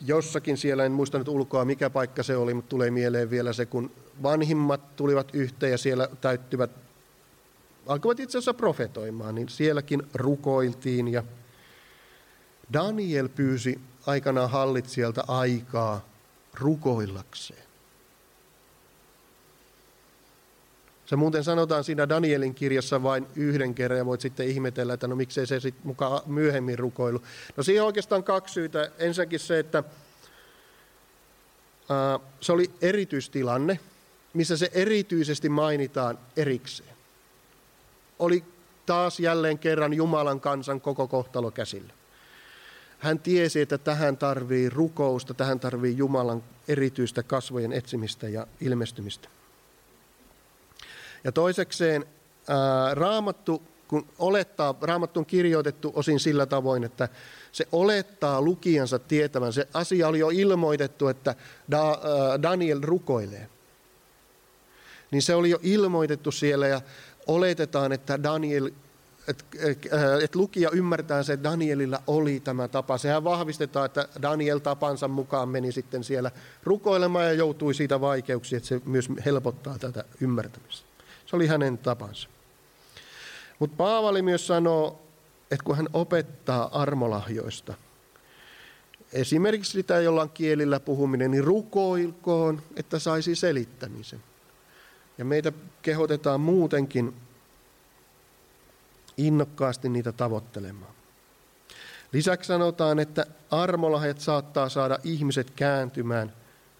jossakin 0.00 0.56
siellä, 0.56 0.84
en 0.84 0.92
muista 0.92 1.18
nyt 1.18 1.28
ulkoa 1.28 1.64
mikä 1.64 1.90
paikka 1.90 2.22
se 2.22 2.36
oli, 2.36 2.54
mutta 2.54 2.68
tulee 2.68 2.90
mieleen 2.90 3.30
vielä 3.30 3.52
se, 3.52 3.66
kun 3.66 3.90
vanhimmat 4.22 4.96
tulivat 4.96 5.30
yhteen 5.32 5.72
ja 5.72 5.78
siellä 5.78 6.08
täyttyvät 6.20 6.83
alkoivat 7.86 8.20
itse 8.20 8.38
asiassa 8.38 8.54
profetoimaan, 8.54 9.34
niin 9.34 9.48
sielläkin 9.48 10.02
rukoiltiin 10.14 11.08
ja 11.08 11.22
Daniel 12.72 13.28
pyysi 13.28 13.80
aikanaan 14.06 14.50
hallitsijalta 14.50 15.24
aikaa 15.28 16.08
rukoillakseen. 16.54 17.64
Se 21.06 21.16
muuten 21.16 21.44
sanotaan 21.44 21.84
siinä 21.84 22.08
Danielin 22.08 22.54
kirjassa 22.54 23.02
vain 23.02 23.26
yhden 23.36 23.74
kerran 23.74 23.98
ja 23.98 24.06
voit 24.06 24.20
sitten 24.20 24.48
ihmetellä, 24.48 24.94
että 24.94 25.06
no 25.06 25.16
miksei 25.16 25.46
se 25.46 25.60
sitten 25.60 25.86
mukaan 25.86 26.20
myöhemmin 26.26 26.78
rukoilu. 26.78 27.22
No 27.56 27.62
siihen 27.62 27.82
on 27.82 27.86
oikeastaan 27.86 28.24
kaksi 28.24 28.52
syytä. 28.54 28.90
Ensinnäkin 28.98 29.40
se, 29.40 29.58
että 29.58 29.84
se 32.40 32.52
oli 32.52 32.70
erityistilanne, 32.82 33.80
missä 34.34 34.56
se 34.56 34.70
erityisesti 34.74 35.48
mainitaan 35.48 36.18
erikseen 36.36 36.93
oli 38.18 38.44
taas 38.86 39.20
jälleen 39.20 39.58
kerran 39.58 39.94
Jumalan 39.94 40.40
kansan 40.40 40.80
koko 40.80 41.08
kohtalo 41.08 41.50
käsillä. 41.50 41.92
Hän 42.98 43.18
tiesi, 43.18 43.60
että 43.60 43.78
tähän 43.78 44.16
tarvii 44.16 44.70
rukousta, 44.70 45.34
tähän 45.34 45.60
tarvii 45.60 45.96
Jumalan 45.96 46.42
erityistä 46.68 47.22
kasvojen 47.22 47.72
etsimistä 47.72 48.28
ja 48.28 48.46
ilmestymistä. 48.60 49.28
Ja 51.24 51.32
toisekseen 51.32 52.04
ää, 52.48 52.94
raamattu, 52.94 53.62
kun 53.88 54.06
olettaa, 54.18 54.74
raamattu 54.80 55.20
on 55.20 55.26
kirjoitettu 55.26 55.92
osin 55.94 56.20
sillä 56.20 56.46
tavoin, 56.46 56.84
että 56.84 57.08
se 57.52 57.68
olettaa 57.72 58.42
lukijansa 58.42 58.98
tietävän. 58.98 59.52
Se 59.52 59.68
asia 59.74 60.08
oli 60.08 60.18
jo 60.18 60.28
ilmoitettu, 60.28 61.08
että 61.08 61.34
da, 61.70 61.88
ää, 61.88 62.42
Daniel 62.42 62.80
rukoilee. 62.82 63.48
Niin 65.10 65.22
se 65.22 65.34
oli 65.34 65.50
jo 65.50 65.58
ilmoitettu 65.62 66.32
siellä 66.32 66.66
ja 66.66 66.80
oletetaan, 67.26 67.92
että 67.92 68.22
Daniel 68.22 68.70
että 69.28 69.44
et 70.22 70.34
lukija 70.34 70.70
ymmärtää 70.70 71.22
se, 71.22 71.32
että 71.32 71.50
Danielilla 71.50 72.02
oli 72.06 72.40
tämä 72.40 72.68
tapa. 72.68 72.98
Sehän 72.98 73.24
vahvistetaan, 73.24 73.86
että 73.86 74.08
Daniel 74.22 74.58
tapansa 74.58 75.08
mukaan 75.08 75.48
meni 75.48 75.72
sitten 75.72 76.04
siellä 76.04 76.30
rukoilemaan 76.64 77.24
ja 77.24 77.32
joutui 77.32 77.74
siitä 77.74 78.00
vaikeuksiin, 78.00 78.56
että 78.56 78.68
se 78.68 78.80
myös 78.84 79.08
helpottaa 79.24 79.78
tätä 79.78 80.04
ymmärtämistä. 80.20 80.86
Se 81.26 81.36
oli 81.36 81.46
hänen 81.46 81.78
tapansa. 81.78 82.28
Mutta 83.58 83.76
Paavali 83.76 84.22
myös 84.22 84.46
sanoo, 84.46 85.02
että 85.50 85.64
kun 85.64 85.76
hän 85.76 85.88
opettaa 85.92 86.82
armolahjoista, 86.82 87.74
esimerkiksi 89.12 89.72
sitä 89.72 90.00
jollain 90.00 90.30
kielillä 90.30 90.80
puhuminen, 90.80 91.30
niin 91.30 91.44
rukoilkoon, 91.44 92.62
että 92.76 92.98
saisi 92.98 93.34
selittämisen. 93.34 94.22
Ja 95.18 95.24
meitä 95.24 95.52
kehotetaan 95.82 96.40
muutenkin 96.40 97.14
innokkaasti 99.16 99.88
niitä 99.88 100.12
tavoittelemaan. 100.12 100.94
Lisäksi 102.12 102.48
sanotaan, 102.48 102.98
että 102.98 103.26
armolahjat 103.50 104.20
saattaa 104.20 104.68
saada 104.68 104.98
ihmiset 105.04 105.50
kääntymään 105.50 106.32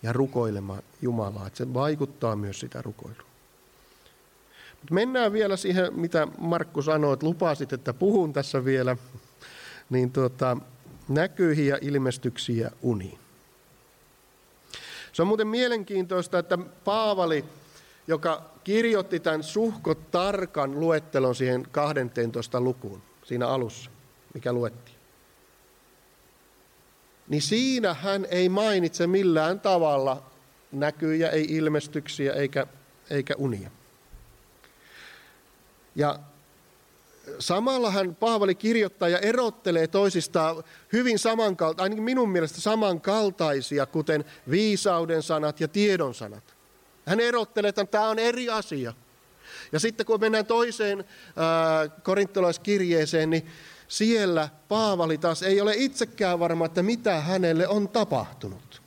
ja 0.02 0.12
rukoilemaan 0.12 0.82
Jumalaa. 1.02 1.46
Että 1.46 1.56
se 1.56 1.74
vaikuttaa 1.74 2.36
myös 2.36 2.60
sitä 2.60 2.82
rukoilua. 2.82 3.34
Mennään 4.90 5.32
vielä 5.32 5.56
siihen, 5.56 5.94
mitä 5.94 6.28
Markku 6.38 6.82
sanoi, 6.82 7.12
että 7.12 7.26
lupasit, 7.26 7.72
että 7.72 7.94
puhun 7.94 8.32
tässä 8.32 8.64
vielä, 8.64 8.96
niin 9.90 10.12
tuota, 10.12 10.56
näkyihin 11.08 11.66
ja 11.66 11.78
ilmestyksiin 11.80 12.58
ja 12.58 12.70
uniin. 12.82 13.18
Se 15.12 15.22
on 15.22 15.28
muuten 15.28 15.46
mielenkiintoista, 15.46 16.38
että 16.38 16.58
Paavali, 16.84 17.44
joka 18.06 18.50
kirjoitti 18.64 19.20
tämän 19.20 19.42
suhkot 19.42 20.10
tarkan 20.10 20.80
luettelon 20.80 21.34
siihen 21.34 21.66
12 21.70 22.60
lukuun, 22.60 23.02
siinä 23.24 23.48
alussa, 23.48 23.90
mikä 24.34 24.52
luettiin, 24.52 24.96
niin 27.28 27.42
siinä 27.42 27.94
hän 27.94 28.26
ei 28.30 28.48
mainitse 28.48 29.06
millään 29.06 29.60
tavalla 29.60 30.22
näkyjä, 30.72 31.30
ei 31.30 31.44
ilmestyksiä 31.48 32.32
eikä, 32.32 32.66
eikä 33.10 33.34
unia. 33.38 33.70
Ja 35.94 36.18
samalla 37.38 37.90
hän 37.90 38.14
Paavali 38.14 38.54
kirjoittaa 38.54 39.08
ja 39.08 39.18
erottelee 39.18 39.86
toisistaan 39.86 40.64
hyvin 40.92 41.18
samankaltaisia, 41.18 41.82
ainakin 41.82 42.04
minun 42.04 42.30
mielestä 42.30 42.60
samankaltaisia, 42.60 43.86
kuten 43.86 44.24
viisauden 44.50 45.22
sanat 45.22 45.60
ja 45.60 45.68
tiedon 45.68 46.14
sanat. 46.14 46.53
Hän 47.06 47.20
erottelee, 47.20 47.68
että 47.68 47.84
tämä 47.84 48.08
on 48.08 48.18
eri 48.18 48.50
asia. 48.50 48.92
Ja 49.72 49.80
sitten 49.80 50.06
kun 50.06 50.20
mennään 50.20 50.46
toiseen 50.46 51.04
korintolaiskirjeeseen, 52.02 53.30
niin 53.30 53.46
siellä 53.88 54.48
Paavali 54.68 55.18
taas 55.18 55.42
ei 55.42 55.60
ole 55.60 55.74
itsekään 55.76 56.38
varma, 56.38 56.66
että 56.66 56.82
mitä 56.82 57.20
hänelle 57.20 57.68
on 57.68 57.88
tapahtunut. 57.88 58.82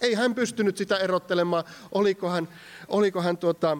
Ei 0.00 0.14
hän 0.14 0.34
pystynyt 0.34 0.76
sitä 0.76 0.96
erottelemaan, 0.96 1.64
oliko 1.92 2.30
hän, 2.30 2.48
oliko 2.88 3.22
hän 3.22 3.36
tuota, 3.36 3.78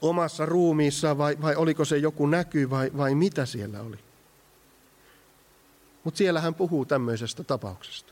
omassa 0.00 0.46
ruumiissaan 0.46 1.18
vai, 1.18 1.36
vai 1.42 1.56
oliko 1.56 1.84
se 1.84 1.96
joku 1.98 2.26
näky 2.26 2.70
vai, 2.70 2.90
vai 2.96 3.14
mitä 3.14 3.46
siellä 3.46 3.80
oli. 3.80 3.98
Mutta 6.04 6.18
siellä 6.18 6.40
hän 6.40 6.54
puhuu 6.54 6.84
tämmöisestä 6.84 7.44
tapauksesta. 7.44 8.09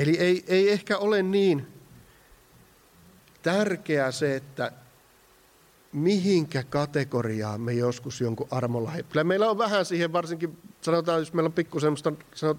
Eli 0.00 0.16
ei, 0.18 0.44
ei 0.46 0.70
ehkä 0.70 0.98
ole 0.98 1.22
niin 1.22 1.66
tärkeää 3.42 4.10
se, 4.10 4.36
että 4.36 4.72
mihinkä 5.92 6.62
kategoriaan 6.62 7.60
me 7.60 7.72
joskus 7.72 8.20
jonkun 8.20 8.48
armolla 8.50 8.92
Kyllä 9.08 9.24
meillä 9.24 9.50
on 9.50 9.58
vähän 9.58 9.84
siihen, 9.84 10.12
varsinkin 10.12 10.58
sanotaan, 10.80 11.18
jos 11.18 11.32
meillä 11.32 11.48
on 11.48 11.52
pikku 11.52 11.80
semmoista 11.80 12.12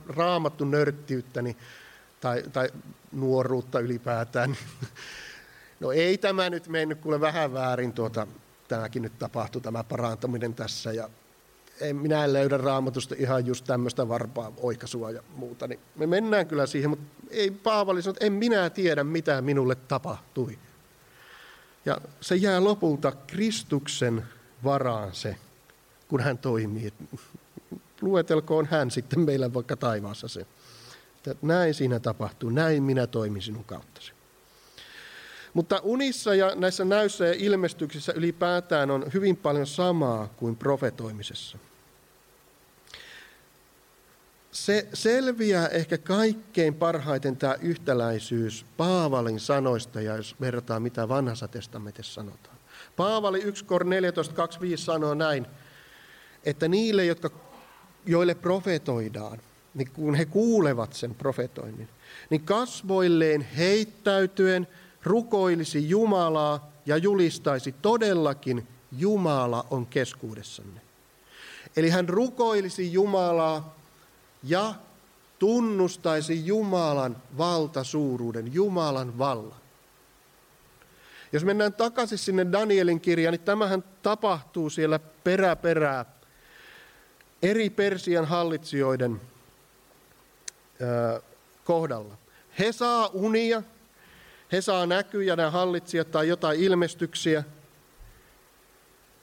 raamattu 0.08 0.66
nörttiyttä, 0.66 1.42
niin, 1.42 1.58
tai, 2.20 2.44
tai 2.54 2.70
nuoruutta 3.12 3.80
ylipäätään. 3.80 4.52
Niin, 4.52 4.90
no 5.80 5.92
ei 5.92 6.18
tämä 6.18 6.50
nyt 6.50 6.68
mennyt 6.68 7.00
kuule 7.00 7.22
vähän 7.22 7.54
väärin, 7.54 7.94
tuota, 7.94 8.28
tämäkin 8.68 9.02
nyt 9.02 9.20
tapahtui, 9.20 9.62
tämä 9.62 9.84
parantaminen 9.84 10.54
tässä. 10.54 10.92
Ja 10.92 11.10
en, 11.82 11.96
minä 11.96 12.24
en 12.24 12.34
löydä 12.34 12.58
raamatusta 12.58 13.16
ihan 13.18 13.46
just 13.46 13.66
tämmöistä 13.66 14.08
varpaa 14.08 14.54
oikaisua 14.58 15.12
ja 15.12 15.24
muuta. 15.36 15.68
Niin 15.68 15.80
me 15.96 16.08
mennään 16.08 16.48
kyllä 16.48 16.66
siihen, 16.66 16.90
mutta 16.90 17.06
ei 17.30 17.52
Paavali 17.52 18.02
sano, 18.02 18.12
että 18.12 18.26
en 18.26 18.34
minä 18.34 18.70
tiedä, 18.70 19.04
mitä 19.04 19.42
minulle 19.42 19.76
tapahtui. 19.76 20.60
Ja 21.86 21.98
se 22.22 22.36
jää 22.36 22.64
lopulta 22.64 23.12
Kristuksen 23.12 24.24
varaan 24.64 25.16
se, 25.16 25.36
kun 26.08 26.22
hän 26.22 26.38
toimii. 26.38 26.94
Luetelkoon 28.02 28.66
hän 28.66 28.92
sitten 28.92 29.20
meillä 29.20 29.54
vaikka 29.54 29.78
taivaassa 29.78 30.28
se. 30.28 30.46
Että 31.16 31.36
näin 31.42 31.74
siinä 31.74 32.00
tapahtuu, 32.00 32.50
näin 32.50 32.84
minä 32.84 33.08
toimin 33.08 33.42
sinun 33.42 33.64
kauttasi. 33.64 34.14
Mutta 35.54 35.80
unissa 35.84 36.36
ja 36.36 36.56
näissä 36.56 36.86
näyssä 36.86 37.26
ja 37.26 37.34
ilmestyksissä 37.38 38.14
ylipäätään 38.16 38.92
on 38.92 39.06
hyvin 39.14 39.38
paljon 39.38 39.68
samaa 39.68 40.28
kuin 40.28 40.56
profetoimisessa. 40.56 41.58
Se 44.52 44.88
selviää 44.94 45.68
ehkä 45.68 45.98
kaikkein 45.98 46.74
parhaiten 46.74 47.38
tämä 47.38 47.56
yhtäläisyys 47.62 48.66
Paavalin 48.78 49.40
sanoista, 49.40 50.02
ja 50.02 50.16
jos 50.16 50.36
verrataan 50.42 50.82
mitä 50.82 51.10
vanhassa 51.10 51.48
testamentissa 51.48 52.14
sanotaan. 52.14 52.58
Paavali 52.96 53.42
1 53.42 53.66
Kor 53.66 53.84
14.25 53.84 53.90
sanoo 54.76 55.14
näin, 55.14 55.46
että 56.44 56.68
niille, 56.68 57.06
jotka, 57.06 57.30
joille 58.06 58.36
profetoidaan, 58.36 59.40
niin 59.74 59.92
kun 59.92 60.16
he 60.16 60.26
kuulevat 60.26 60.94
sen 60.94 61.16
profetoinnin, 61.16 61.90
niin 62.30 62.42
kasvoilleen 62.42 63.42
heittäytyen 63.42 64.68
rukoilisi 65.04 65.90
Jumalaa 65.90 66.72
ja 66.86 66.98
julistaisi 66.98 67.72
todellakin 67.72 68.68
Jumala 68.92 69.66
on 69.70 69.86
keskuudessanne. 69.86 70.82
Eli 71.76 71.90
hän 71.90 72.10
rukoilisi 72.10 72.94
Jumalaa 72.94 73.81
ja 74.44 74.74
tunnustaisi 75.40 76.46
Jumalan 76.46 77.18
valtasuuruuden, 77.38 78.54
Jumalan 78.54 79.18
vallan. 79.18 79.62
Jos 81.32 81.46
mennään 81.46 81.74
takaisin 81.74 82.18
sinne 82.18 82.52
Danielin 82.52 83.02
kirjaan, 83.02 83.34
niin 83.34 83.42
tämähän 83.42 83.84
tapahtuu 84.04 84.70
siellä 84.70 85.00
peräperää 85.00 86.06
eri 87.42 87.70
Persian 87.70 88.26
hallitsijoiden 88.26 89.22
kohdalla. 91.64 92.18
He 92.60 92.72
saa 92.72 93.08
unia, 93.08 93.64
he 94.52 94.62
saa 94.62 94.86
näkyjä, 94.86 95.36
nämä 95.36 95.52
hallitsijat 95.52 96.12
tai 96.12 96.28
jotain 96.28 96.60
ilmestyksiä. 96.60 97.44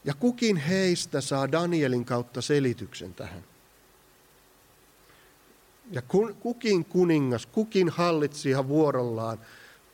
Ja 0.05 0.15
kukin 0.15 0.57
heistä 0.57 1.21
saa 1.21 1.53
Danielin 1.53 2.05
kautta 2.05 2.43
selityksen 2.43 3.15
tähän. 3.15 3.45
Ja 5.91 6.03
kukin 6.41 6.85
kuningas, 6.85 7.47
kukin 7.47 7.89
hallitsija 7.89 8.69
vuorollaan 8.69 9.39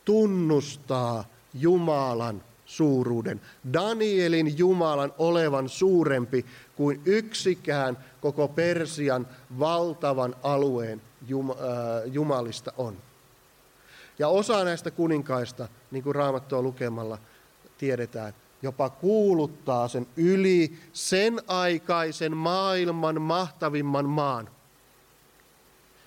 tunnustaa 0.05 1.25
Jumalan 1.53 2.43
suuruuden. 2.65 3.41
Danielin 3.73 4.57
Jumalan 4.57 5.13
olevan 5.17 5.69
suurempi 5.69 6.45
kuin 6.75 7.01
yksikään 7.05 7.97
koko 8.21 8.47
Persian 8.47 9.27
valtavan 9.59 10.35
alueen 10.43 11.01
jumalista 12.05 12.73
on. 12.77 12.97
Ja 14.19 14.27
osa 14.27 14.63
näistä 14.63 14.91
kuninkaista, 14.91 15.67
niin 15.91 16.03
kuin 16.03 16.15
raamattua 16.15 16.61
lukemalla 16.61 17.17
tiedetään, 17.77 18.33
jopa 18.61 18.89
kuuluttaa 18.89 19.87
sen 19.87 20.07
yli 20.17 20.77
sen 20.93 21.41
aikaisen 21.47 22.37
maailman 22.37 23.21
mahtavimman 23.21 24.09
maan. 24.09 24.54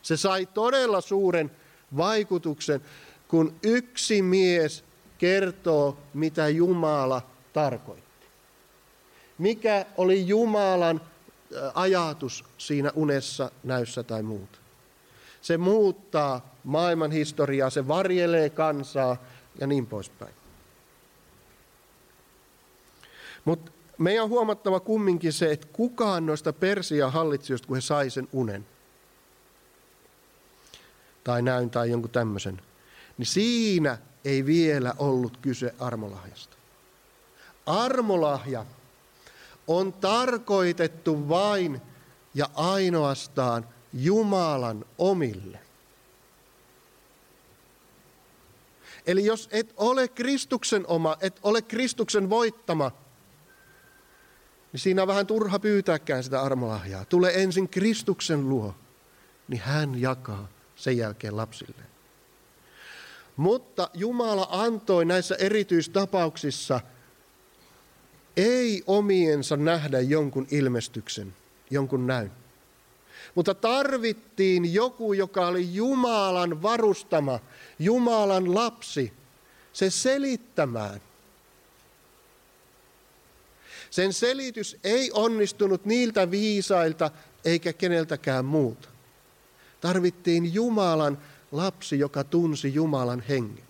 Se 0.02 0.16
sai 0.16 0.46
todella 0.46 1.00
suuren 1.00 1.50
vaikutuksen, 1.96 2.80
kun 3.28 3.54
yksi 3.62 4.22
mies 4.22 4.84
kertoo, 5.18 5.98
mitä 6.14 6.48
Jumala 6.48 7.22
tarkoitti. 7.52 8.26
Mikä 9.38 9.86
oli 9.96 10.26
Jumalan 10.26 11.00
ajatus 11.74 12.44
siinä 12.58 12.92
unessa, 12.94 13.50
näyssä 13.64 14.02
tai 14.02 14.22
muuta. 14.22 14.58
Se 15.40 15.56
muuttaa 15.56 16.54
maailman 16.64 17.10
historiaa, 17.10 17.70
se 17.70 17.88
varjelee 17.88 18.50
kansaa 18.50 19.16
ja 19.60 19.66
niin 19.66 19.86
poispäin. 19.86 20.34
Mutta 23.44 23.72
meidän 23.98 24.24
on 24.24 24.30
huomattava 24.30 24.80
kumminkin 24.80 25.32
se, 25.32 25.52
että 25.52 25.66
kukaan 25.72 26.26
noista 26.26 26.52
Persian 26.52 27.12
hallitsijoista, 27.12 27.68
kun 27.68 27.76
he 27.76 27.80
sai 27.80 28.10
sen 28.10 28.28
unen, 28.32 28.66
tai 31.28 31.42
näyn 31.42 31.70
tai 31.70 31.90
jonkun 31.90 32.10
tämmöisen, 32.10 32.60
niin 33.18 33.26
siinä 33.26 33.98
ei 34.24 34.46
vielä 34.46 34.94
ollut 34.98 35.36
kyse 35.36 35.74
armolahjasta. 35.78 36.56
Armolahja 37.66 38.66
on 39.66 39.92
tarkoitettu 39.92 41.28
vain 41.28 41.82
ja 42.34 42.50
ainoastaan 42.54 43.68
Jumalan 43.92 44.84
omille. 44.98 45.58
Eli 49.06 49.24
jos 49.24 49.48
et 49.52 49.74
ole 49.76 50.08
Kristuksen 50.08 50.86
oma, 50.86 51.16
et 51.20 51.40
ole 51.42 51.62
Kristuksen 51.62 52.30
voittama, 52.30 52.92
niin 54.72 54.80
siinä 54.80 55.02
on 55.02 55.08
vähän 55.08 55.26
turha 55.26 55.58
pyytääkään 55.58 56.24
sitä 56.24 56.42
armolahjaa. 56.42 57.04
Tule 57.04 57.32
ensin 57.34 57.68
Kristuksen 57.68 58.48
luo, 58.48 58.74
niin 59.48 59.60
hän 59.60 60.00
jakaa 60.00 60.57
sen 60.78 60.96
jälkeen 60.96 61.36
lapsille. 61.36 61.82
Mutta 63.36 63.90
Jumala 63.94 64.48
antoi 64.50 65.04
näissä 65.04 65.34
erityistapauksissa 65.34 66.80
ei 68.36 68.82
omiensa 68.86 69.56
nähdä 69.56 70.00
jonkun 70.00 70.46
ilmestyksen, 70.50 71.34
jonkun 71.70 72.06
näyn 72.06 72.32
Mutta 73.34 73.54
tarvittiin 73.54 74.74
joku, 74.74 75.12
joka 75.12 75.46
oli 75.46 75.74
Jumalan 75.74 76.62
varustama, 76.62 77.40
Jumalan 77.78 78.54
lapsi, 78.54 79.12
se 79.72 79.90
selittämään. 79.90 81.00
Sen 83.90 84.12
selitys 84.12 84.76
ei 84.84 85.10
onnistunut 85.12 85.84
niiltä 85.84 86.30
viisailta 86.30 87.10
eikä 87.44 87.72
keneltäkään 87.72 88.44
muuta. 88.44 88.88
Tarvittiin 89.80 90.54
Jumalan 90.54 91.18
lapsi, 91.52 91.98
joka 91.98 92.24
tunsi 92.24 92.74
Jumalan 92.74 93.20
hengen. 93.28 93.64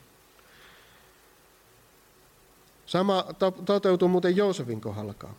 Sama 2.86 3.24
toteutuu 3.64 4.08
muuten 4.08 4.36
Joosefin 4.36 4.80
kohdallakaan. 4.80 5.36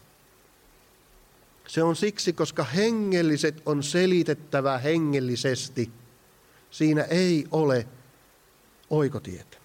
Se 1.68 1.84
on 1.84 1.96
siksi, 1.96 2.34
koska 2.34 2.64
hengelliset 2.64 3.62
on 3.66 3.84
selitettävä 3.84 4.78
hengellisesti. 4.78 5.92
Siinä 6.72 7.04
ei 7.04 7.48
ole 7.52 7.88
oikotietä. 8.90 9.58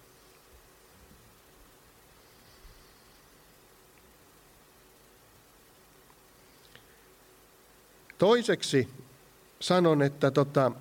Toiseksi 8.19 8.89
sanon, 9.61 10.03
että 10.03 10.31
tota, 10.31 10.73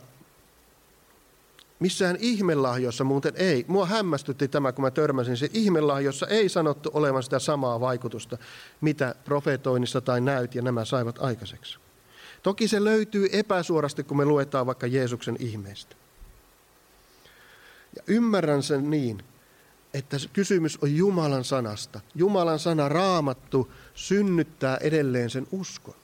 Missään 1.79 2.17
ihmelahjoissa 2.19 3.03
muuten 3.03 3.33
ei. 3.35 3.65
Mua 3.67 3.85
hämmästytti 3.85 4.47
tämä, 4.47 4.71
kun 4.71 4.83
mä 4.83 4.91
törmäsin 4.91 5.37
se 5.37 5.49
ihmelahjoissa 5.53 6.27
ei 6.27 6.49
sanottu 6.49 6.91
olevan 6.93 7.23
sitä 7.23 7.39
samaa 7.39 7.79
vaikutusta, 7.79 8.37
mitä 8.81 9.15
profetoinnissa 9.25 10.01
tai 10.01 10.21
näyt 10.21 10.55
ja 10.55 10.61
nämä 10.61 10.85
saivat 10.85 11.15
aikaiseksi. 11.19 11.79
Toki 12.43 12.67
se 12.67 12.83
löytyy 12.83 13.29
epäsuorasti, 13.31 14.03
kun 14.03 14.17
me 14.17 14.25
luetaan 14.25 14.65
vaikka 14.65 14.87
Jeesuksen 14.87 15.35
ihmeistä. 15.39 15.95
Ja 17.95 18.03
ymmärrän 18.07 18.63
sen 18.63 18.89
niin, 18.89 19.23
että 19.93 20.17
kysymys 20.33 20.77
on 20.81 20.95
Jumalan 20.95 21.43
sanasta. 21.43 21.99
Jumalan 22.15 22.59
sana 22.59 22.89
raamattu 22.89 23.71
synnyttää 23.93 24.77
edelleen 24.77 25.29
sen 25.29 25.47
uskon. 25.51 25.95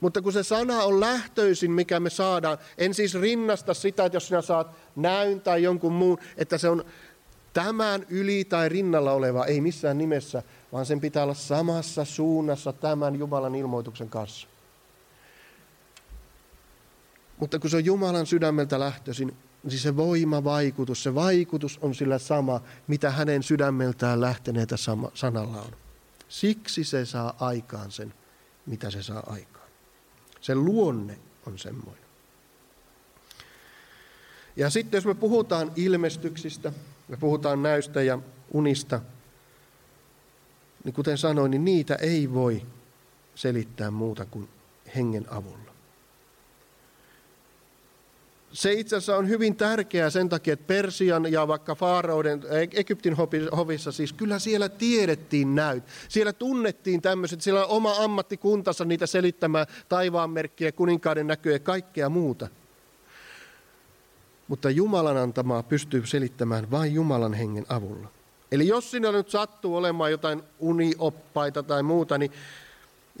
Mutta 0.00 0.22
kun 0.22 0.32
se 0.32 0.42
sana 0.42 0.82
on 0.82 1.00
lähtöisin, 1.00 1.70
mikä 1.70 2.00
me 2.00 2.10
saadaan, 2.10 2.58
en 2.78 2.94
siis 2.94 3.14
rinnasta 3.14 3.74
sitä, 3.74 4.04
että 4.04 4.16
jos 4.16 4.28
sinä 4.28 4.42
saat 4.42 4.70
näyn 4.96 5.40
tai 5.40 5.62
jonkun 5.62 5.92
muun, 5.92 6.18
että 6.36 6.58
se 6.58 6.68
on 6.68 6.84
tämän 7.52 8.06
yli 8.08 8.44
tai 8.44 8.68
rinnalla 8.68 9.12
oleva, 9.12 9.44
ei 9.44 9.60
missään 9.60 9.98
nimessä, 9.98 10.42
vaan 10.72 10.86
sen 10.86 11.00
pitää 11.00 11.22
olla 11.22 11.34
samassa 11.34 12.04
suunnassa 12.04 12.72
tämän 12.72 13.16
Jumalan 13.16 13.54
ilmoituksen 13.54 14.08
kanssa. 14.08 14.48
Mutta 17.38 17.58
kun 17.58 17.70
se 17.70 17.76
on 17.76 17.84
Jumalan 17.84 18.26
sydämeltä 18.26 18.80
lähtöisin, 18.80 19.36
niin 19.62 19.78
se 19.78 19.96
voimavaikutus, 19.96 21.02
se 21.02 21.14
vaikutus 21.14 21.78
on 21.82 21.94
sillä 21.94 22.18
sama, 22.18 22.60
mitä 22.86 23.10
hänen 23.10 23.42
sydämeltään 23.42 24.20
lähteneitä 24.20 24.76
sanalla 25.14 25.60
on. 25.60 25.72
Siksi 26.28 26.84
se 26.84 27.04
saa 27.04 27.36
aikaan 27.40 27.90
sen, 27.90 28.14
mitä 28.66 28.90
se 28.90 29.02
saa 29.02 29.22
aikaan. 29.26 29.57
Sen 30.40 30.64
luonne 30.64 31.18
on 31.46 31.58
semmoinen. 31.58 32.04
Ja 34.56 34.70
sitten 34.70 34.98
jos 34.98 35.06
me 35.06 35.14
puhutaan 35.14 35.72
ilmestyksistä, 35.76 36.72
me 37.08 37.16
puhutaan 37.16 37.62
näystä 37.62 38.02
ja 38.02 38.18
unista, 38.52 39.00
niin 40.84 40.94
kuten 40.94 41.18
sanoin, 41.18 41.50
niin 41.50 41.64
niitä 41.64 41.94
ei 41.94 42.32
voi 42.32 42.62
selittää 43.34 43.90
muuta 43.90 44.24
kuin 44.24 44.48
hengen 44.96 45.32
avulla 45.32 45.67
se 48.52 48.72
itse 48.72 48.96
asiassa 48.96 49.16
on 49.16 49.28
hyvin 49.28 49.56
tärkeää 49.56 50.10
sen 50.10 50.28
takia, 50.28 50.52
että 50.52 50.66
Persian 50.66 51.32
ja 51.32 51.48
vaikka 51.48 51.74
Faarauden, 51.74 52.42
Egyptin 52.72 53.16
hovissa 53.56 53.92
siis, 53.92 54.12
kyllä 54.12 54.38
siellä 54.38 54.68
tiedettiin 54.68 55.54
näyt. 55.54 55.84
Siellä 56.08 56.32
tunnettiin 56.32 57.02
tämmöiset, 57.02 57.40
siellä 57.40 57.64
on 57.64 57.70
oma 57.70 57.94
ammattikuntansa 57.98 58.84
niitä 58.84 59.06
selittämään 59.06 59.66
taivaanmerkkiä, 59.88 60.72
kuninkaiden 60.72 61.26
näköjä 61.26 61.54
ja 61.54 61.58
kaikkea 61.60 62.08
muuta. 62.08 62.48
Mutta 64.48 64.70
Jumalan 64.70 65.16
antamaa 65.16 65.62
pystyy 65.62 66.06
selittämään 66.06 66.70
vain 66.70 66.94
Jumalan 66.94 67.34
hengen 67.34 67.66
avulla. 67.68 68.08
Eli 68.52 68.66
jos 68.66 68.90
sinä 68.90 69.12
nyt 69.12 69.30
sattuu 69.30 69.76
olemaan 69.76 70.10
jotain 70.10 70.42
unioppaita 70.58 71.62
tai 71.62 71.82
muuta, 71.82 72.18
niin 72.18 72.32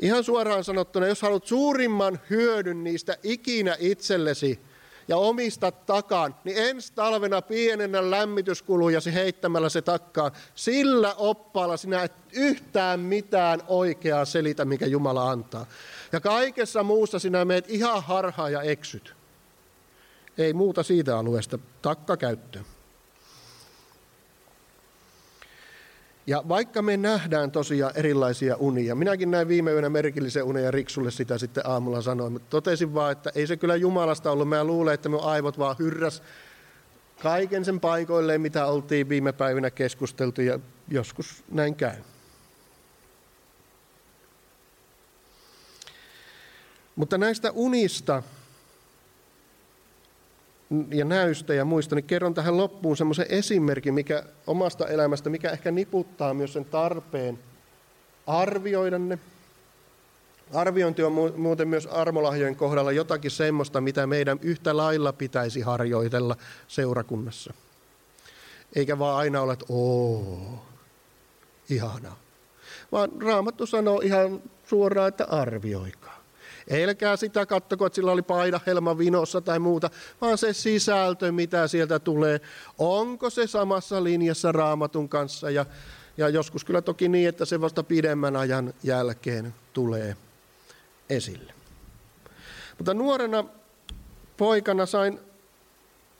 ihan 0.00 0.24
suoraan 0.24 0.64
sanottuna, 0.64 1.06
jos 1.06 1.22
haluat 1.22 1.46
suurimman 1.46 2.20
hyödyn 2.30 2.84
niistä 2.84 3.16
ikinä 3.22 3.76
itsellesi, 3.78 4.60
ja 5.08 5.16
omistat 5.16 5.86
takaan, 5.86 6.34
niin 6.44 6.56
ensi 6.58 6.92
talvena 6.92 7.42
pienennä 7.42 8.10
lämmityskulujasi 8.10 9.14
heittämällä 9.14 9.68
se 9.68 9.82
takkaan. 9.82 10.32
Sillä 10.54 11.14
oppaalla 11.14 11.76
sinä 11.76 12.02
et 12.02 12.12
yhtään 12.32 13.00
mitään 13.00 13.62
oikeaa 13.68 14.24
selitä, 14.24 14.64
mikä 14.64 14.86
Jumala 14.86 15.30
antaa. 15.30 15.66
Ja 16.12 16.20
kaikessa 16.20 16.82
muussa 16.82 17.18
sinä 17.18 17.44
meet 17.44 17.70
ihan 17.70 18.02
harhaan 18.02 18.52
ja 18.52 18.62
eksyt. 18.62 19.14
Ei 20.38 20.52
muuta 20.52 20.82
siitä 20.82 21.18
alueesta, 21.18 21.58
takka 21.82 22.16
käyttöön. 22.16 22.64
Ja 26.28 26.42
vaikka 26.48 26.82
me 26.82 26.96
nähdään 26.96 27.50
tosiaan 27.50 27.92
erilaisia 27.96 28.56
unia, 28.56 28.94
minäkin 28.94 29.30
näin 29.30 29.48
viime 29.48 29.72
yönä 29.72 29.88
merkillisen 29.88 30.44
unen 30.44 30.64
ja 30.64 30.70
Riksulle 30.70 31.10
sitä 31.10 31.38
sitten 31.38 31.66
aamulla 31.66 32.02
sanoin, 32.02 32.32
mutta 32.32 32.50
totesin 32.50 32.94
vaan, 32.94 33.12
että 33.12 33.32
ei 33.34 33.46
se 33.46 33.56
kyllä 33.56 33.76
Jumalasta 33.76 34.30
ollut. 34.30 34.48
Mä 34.48 34.64
luulen, 34.64 34.94
että 34.94 35.08
me 35.08 35.18
aivot 35.22 35.58
vaan 35.58 35.76
hyrräs 35.78 36.22
kaiken 37.22 37.64
sen 37.64 37.80
paikoilleen, 37.80 38.40
mitä 38.40 38.66
oltiin 38.66 39.08
viime 39.08 39.32
päivinä 39.32 39.70
keskusteltu 39.70 40.42
ja 40.42 40.58
joskus 40.88 41.44
näin 41.50 41.74
käy. 41.74 41.96
Mutta 46.96 47.18
näistä 47.18 47.50
unista 47.50 48.22
ja 50.90 51.04
näystä 51.04 51.54
ja 51.54 51.64
muista, 51.64 51.94
niin 51.94 52.04
kerron 52.04 52.34
tähän 52.34 52.56
loppuun 52.56 52.96
semmoisen 52.96 53.26
esimerkin 53.28 53.94
mikä 53.94 54.22
omasta 54.46 54.88
elämästä, 54.88 55.30
mikä 55.30 55.50
ehkä 55.50 55.70
niputtaa 55.70 56.34
myös 56.34 56.52
sen 56.52 56.64
tarpeen 56.64 57.38
arvioida 58.26 58.98
ne. 58.98 59.18
Arviointi 60.54 61.02
on 61.02 61.12
muuten 61.36 61.68
myös 61.68 61.86
armolahjojen 61.86 62.56
kohdalla 62.56 62.92
jotakin 62.92 63.30
semmoista, 63.30 63.80
mitä 63.80 64.06
meidän 64.06 64.38
yhtä 64.42 64.76
lailla 64.76 65.12
pitäisi 65.12 65.60
harjoitella 65.60 66.36
seurakunnassa. 66.68 67.54
Eikä 68.76 68.98
vaan 68.98 69.16
aina 69.16 69.40
ole, 69.40 69.52
että 69.52 69.64
oo, 69.68 70.64
ihanaa. 71.70 72.18
Vaan 72.92 73.10
Raamattu 73.22 73.66
sanoo 73.66 74.00
ihan 74.00 74.42
suoraan, 74.66 75.08
että 75.08 75.24
arvioikaa. 75.24 76.07
Elkää 76.68 77.16
sitä 77.16 77.46
kattoko, 77.46 77.86
että 77.86 77.94
sillä 77.94 78.12
oli 78.12 78.22
helma 78.66 78.98
vinossa 78.98 79.40
tai 79.40 79.58
muuta, 79.58 79.90
vaan 80.20 80.38
se 80.38 80.52
sisältö, 80.52 81.32
mitä 81.32 81.68
sieltä 81.68 81.98
tulee. 81.98 82.40
Onko 82.78 83.30
se 83.30 83.46
samassa 83.46 84.04
linjassa 84.04 84.52
raamatun 84.52 85.08
kanssa 85.08 85.50
ja, 85.50 85.66
ja 86.16 86.28
joskus 86.28 86.64
kyllä 86.64 86.82
toki 86.82 87.08
niin, 87.08 87.28
että 87.28 87.44
se 87.44 87.60
vasta 87.60 87.82
pidemmän 87.82 88.36
ajan 88.36 88.74
jälkeen 88.82 89.54
tulee 89.72 90.16
esille. 91.10 91.54
Mutta 92.78 92.94
nuorena 92.94 93.44
poikana 94.36 94.86
sain 94.86 95.20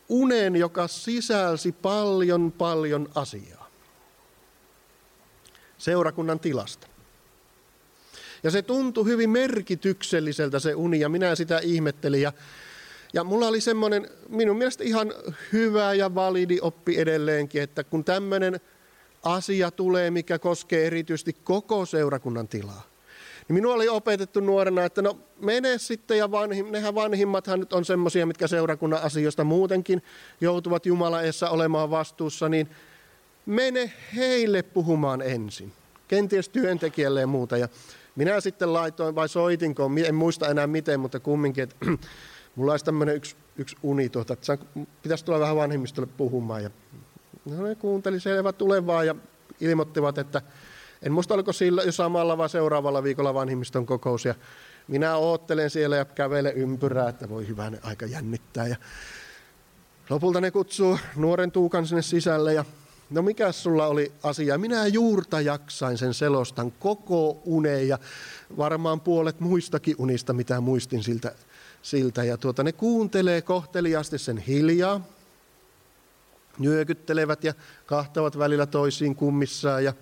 unen, 0.09 0.57
joka 0.57 0.89
sisälsi 0.89 1.73
paljon 1.73 2.53
paljon 2.53 3.09
asiaa. 3.15 3.69
Seurakunnan 5.79 6.41
tilasta. 6.41 6.87
Ja 8.43 8.51
se 8.51 8.63
tuntui 8.63 9.05
hyvin 9.05 9.31
merkitykselliseltä 9.31 10.59
se 10.59 10.75
uni 10.75 11.01
ja 11.01 11.09
minä 11.09 11.35
sitä 11.35 11.61
ihmettelin. 11.63 12.23
Ja, 12.23 12.33
ja 13.13 13.25
mulla 13.25 13.49
oli 13.49 13.61
semmoinen 13.61 14.09
minun 14.29 14.59
mielestä 14.59 14.85
ihan 14.85 15.13
hyvä 15.53 15.95
ja 15.95 16.15
validi 16.15 16.59
oppi 16.63 16.99
edelleenkin, 16.99 17.63
että 17.63 17.85
kun 17.85 18.05
tämmöinen 18.05 18.61
asia 19.23 19.71
tulee, 19.71 20.11
mikä 20.11 20.39
koskee 20.39 20.87
erityisesti 20.87 21.37
koko 21.45 21.87
seurakunnan 21.87 22.49
tilaa, 22.49 22.83
niin 23.49 23.55
minua 23.55 23.75
oli 23.75 23.89
opetettu 23.89 24.41
nuorena, 24.41 24.85
että 24.85 25.03
no 25.03 25.19
mene 25.41 25.79
sitten 25.79 26.19
ja 26.19 26.31
vanhim, 26.31 26.67
nehän 26.71 26.95
vanhimmathan 26.95 27.61
nyt 27.61 27.73
on 27.73 27.85
semmoisia, 27.85 28.27
mitkä 28.27 28.47
seurakunnan 28.47 29.03
asioista 29.03 29.45
muutenkin 29.45 30.03
joutuvat 30.41 30.87
Jumalaessa 30.87 31.51
olemaan 31.51 31.91
vastuussa, 31.91 32.49
niin 32.49 32.69
mene 33.47 33.93
heille 34.17 34.63
puhumaan 34.63 35.23
ensin, 35.23 35.73
kenties 36.09 36.49
työntekijälle 36.49 37.21
ja 37.21 37.27
muuta. 37.27 37.57
Ja 37.57 37.69
minä 38.19 38.41
sitten 38.41 38.73
laitoin, 38.73 39.15
vai 39.15 39.29
soitinko, 39.29 39.91
en 40.07 40.15
muista 40.15 40.49
enää 40.49 40.67
miten, 40.67 41.01
mutta 41.01 41.21
kumminkin, 41.21 41.63
että 41.63 41.77
mulla 42.57 42.73
olisi 42.73 42.85
tämmöinen 42.85 43.17
yksi, 43.17 43.37
yksi 43.57 43.77
uni, 43.83 44.09
tuota, 44.09 44.33
että 44.33 44.59
pitäisi 45.03 45.25
tulla 45.25 45.41
vähän 45.41 45.57
vanhimmistolle 45.57 46.09
puhumaan. 46.17 46.63
Ja 46.63 46.71
no, 47.45 47.63
ne 47.63 47.75
kuunteli 47.75 48.21
selvä 48.21 48.53
tulevaa 48.53 49.05
ja 49.05 49.15
ilmoittivat, 49.61 50.19
että 50.19 50.43
En 51.03 51.13
muista, 51.13 51.35
oliko 51.35 51.53
sillä 51.53 51.83
jo 51.83 51.93
samalla 51.93 52.39
vai 52.39 52.49
seuraavalla 52.49 53.03
viikolla 53.03 53.35
vanhimmiston 53.35 53.87
kokous. 53.87 54.25
Ja 54.25 54.35
minä 54.89 55.17
oottelen 55.17 55.71
siellä 55.71 55.97
ja 55.97 56.05
kävelen 56.05 56.55
ympyrää, 56.55 57.09
että 57.09 57.29
voi 57.29 57.49
hyvänen 57.49 57.81
aika 57.83 58.07
jännittää. 58.07 58.67
Ja 58.67 58.77
lopulta 60.11 60.41
ne 60.41 60.51
kutsuu 60.51 60.99
nuoren 61.17 61.53
Tuukan 61.53 61.87
sinne 61.87 62.03
sisälle 62.03 62.55
ja 62.55 62.65
no 63.11 63.23
mikä 63.23 63.53
sulla 63.53 63.87
oli 63.87 64.13
asia? 64.23 64.59
Minä 64.59 64.87
juurta 64.87 65.41
jaksain 65.41 65.99
sen 65.99 66.15
selostan 66.15 66.73
koko 66.73 67.43
uneen 67.45 67.89
ja 67.89 67.99
varmaan 68.57 69.01
puolet 69.01 69.41
muistakin 69.41 69.95
unista, 69.99 70.33
mitä 70.33 70.61
muistin 70.61 71.03
siltä. 71.03 71.35
siltä. 71.83 72.25
Ja 72.25 72.37
tuota, 72.37 72.63
ne 72.63 72.73
kuuntelee 72.73 73.43
kohteliaasti 73.43 74.19
sen 74.19 74.39
hiljaa, 74.39 75.01
nyökyttelevät 76.59 77.45
ja 77.45 77.55
kahtavat 77.87 78.39
välillä 78.39 78.67
toisiin 78.67 79.15
kummissaan 79.15 79.85
ja 79.85 79.93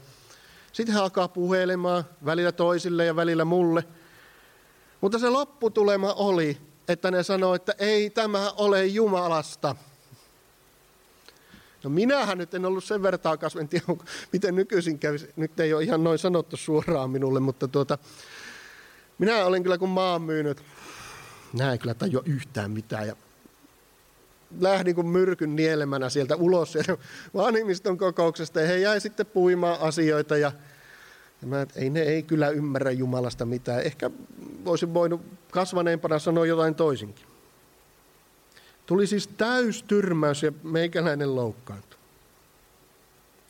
sitten 0.72 0.94
hän 0.94 1.02
alkaa 1.02 1.28
puhelemaan 1.28 2.04
välillä 2.24 2.52
toisille 2.52 3.04
ja 3.04 3.16
välillä 3.16 3.44
mulle. 3.44 3.84
Mutta 5.00 5.18
se 5.18 5.28
lopputulema 5.28 6.12
oli, 6.12 6.58
että 6.88 7.10
ne 7.10 7.22
sanoo, 7.22 7.54
että 7.54 7.74
ei 7.78 8.10
tämä 8.10 8.50
ole 8.50 8.86
Jumalasta. 8.86 9.76
No 11.86 11.90
minähän 11.90 12.38
nyt 12.38 12.54
en 12.54 12.66
ollut 12.66 12.84
sen 12.84 13.02
vertaakas, 13.02 13.56
en 13.56 13.68
tiedä 13.68 13.84
miten 14.32 14.54
nykyisin 14.54 14.98
kävisi. 14.98 15.28
Nyt 15.36 15.60
ei 15.60 15.74
ole 15.74 15.82
ihan 15.82 16.04
noin 16.04 16.18
sanottu 16.18 16.56
suoraan 16.56 17.10
minulle, 17.10 17.40
mutta 17.40 17.68
tuota, 17.68 17.98
minä 19.18 19.44
olen 19.44 19.62
kyllä 19.62 19.78
kun 19.78 19.88
maan 19.88 20.22
myynyt, 20.22 20.62
minä 21.52 21.72
en 21.72 21.78
kyllä 21.78 21.94
tajua 21.94 22.22
yhtään 22.24 22.70
mitään. 22.70 23.06
Ja 23.06 23.16
lähdin 24.60 24.94
kuin 24.94 25.06
myrkyn 25.06 25.56
nielemänä 25.56 26.08
sieltä 26.08 26.36
ulos 26.36 26.72
sieltä 26.72 26.96
vanhimmiston 27.34 27.98
kokouksesta 27.98 28.60
ja 28.60 28.66
he 28.66 28.78
jäi 28.78 29.00
sitten 29.00 29.26
puimaan 29.26 29.80
asioita 29.80 30.36
ja, 30.36 30.52
ja 31.42 31.46
mä, 31.48 31.66
ei 31.76 31.90
ne 31.90 32.00
ei 32.00 32.22
kyllä 32.22 32.48
ymmärrä 32.48 32.90
Jumalasta 32.90 33.44
mitään. 33.44 33.82
Ehkä 33.82 34.10
voisin 34.64 34.94
voinut 34.94 35.20
kasvaneempana 35.50 36.18
sanoa 36.18 36.46
jotain 36.46 36.74
toisinkin. 36.74 37.35
Tuli 38.86 39.06
siis 39.06 39.28
täystyrmäys 39.28 40.42
ja 40.42 40.52
meikäläinen 40.62 41.34
loukkaantui. 41.34 41.98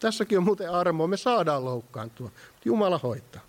Tässäkin 0.00 0.38
on 0.38 0.44
muuten 0.44 0.70
armoa, 0.70 1.06
me 1.06 1.16
saadaan 1.16 1.64
loukkaantua, 1.64 2.30
Jumala 2.64 2.98
hoitaa. 2.98 3.42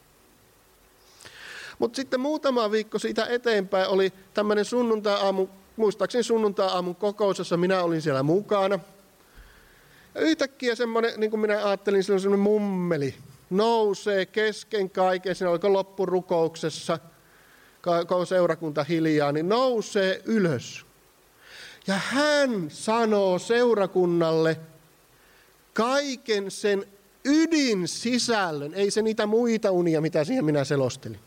Mutta 1.80 1.96
sitten 1.96 2.20
muutama 2.20 2.72
viikko 2.72 3.00
siitä 3.00 3.26
eteenpäin 3.26 3.88
oli 3.88 4.14
tämmöinen 4.34 4.66
sunnuntai-aamu 4.66 5.48
muistaakseni 5.78 6.24
sunnuntai-aamun 6.24 6.96
kokous, 6.96 7.38
jossa 7.38 7.58
minä 7.58 7.84
olin 7.84 8.02
siellä 8.02 8.24
mukana. 8.24 8.80
Ja 10.16 10.22
yhtäkkiä 10.22 10.76
semmoinen, 10.76 11.14
niin 11.18 11.30
kuin 11.30 11.40
minä 11.40 11.66
ajattelin, 11.66 12.04
semmoinen 12.04 12.40
mummeli, 12.40 13.16
nousee 13.50 14.26
kesken 14.26 14.90
kaiken, 14.90 15.36
siinä 15.36 15.52
oliko 15.52 15.74
loppurukouksessa, 15.74 17.00
kun 18.08 18.28
seurakunta 18.28 18.84
hiljaa, 18.84 19.32
niin 19.32 19.50
nousee 19.50 20.22
ylös. 20.26 20.87
Ja 21.88 21.96
hän 21.96 22.66
sanoo 22.70 23.40
seurakunnalle 23.40 24.60
kaiken 25.74 26.52
sen 26.52 26.86
ydin 27.26 27.88
sisällön, 27.88 28.74
ei 28.74 28.92
se 28.92 29.02
niitä 29.02 29.26
muita 29.26 29.72
unia, 29.72 30.02
mitä 30.02 30.24
siihen 30.24 30.46
minä 30.46 30.64
selostelin. 30.64 31.20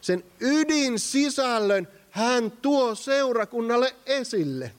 Sen 0.00 0.24
ydin 0.40 0.98
sisällön 0.98 1.88
hän 2.10 2.50
tuo 2.50 2.94
seurakunnalle 2.94 3.94
esille. 4.06 4.72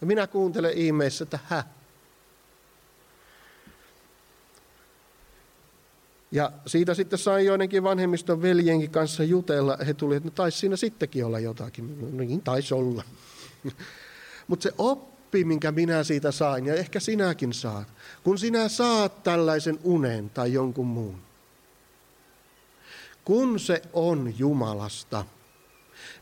Ja 0.00 0.06
minä 0.06 0.26
kuuntelen 0.26 0.72
ihmeessä, 0.72 1.22
että 1.22 1.38
hä. 1.44 1.64
Ja 6.30 6.52
siitä 6.66 6.94
sitten 6.94 7.18
sain 7.18 7.46
joidenkin 7.46 7.82
vanhemmiston 7.82 8.42
veljenkin 8.42 8.90
kanssa 8.90 9.24
jutella. 9.24 9.78
He 9.86 9.94
tuli, 9.94 10.16
että 10.16 10.26
no 10.26 10.32
taisi 10.34 10.58
siinä 10.58 10.76
sittenkin 10.76 11.24
olla 11.24 11.38
jotakin. 11.38 11.98
No 12.00 12.24
niin, 12.24 12.42
taisi 12.42 12.74
olla. 12.74 13.04
Mutta 14.48 14.62
se 14.62 14.72
oppi, 14.78 15.44
minkä 15.44 15.72
minä 15.72 16.04
siitä 16.04 16.32
sain, 16.32 16.66
ja 16.66 16.74
ehkä 16.74 17.00
sinäkin 17.00 17.52
saat, 17.52 17.88
kun 18.24 18.38
sinä 18.38 18.68
saat 18.68 19.22
tällaisen 19.22 19.78
unen 19.84 20.30
tai 20.30 20.52
jonkun 20.52 20.86
muun, 20.86 21.18
kun 23.24 23.60
se 23.60 23.82
on 23.92 24.34
Jumalasta, 24.38 25.24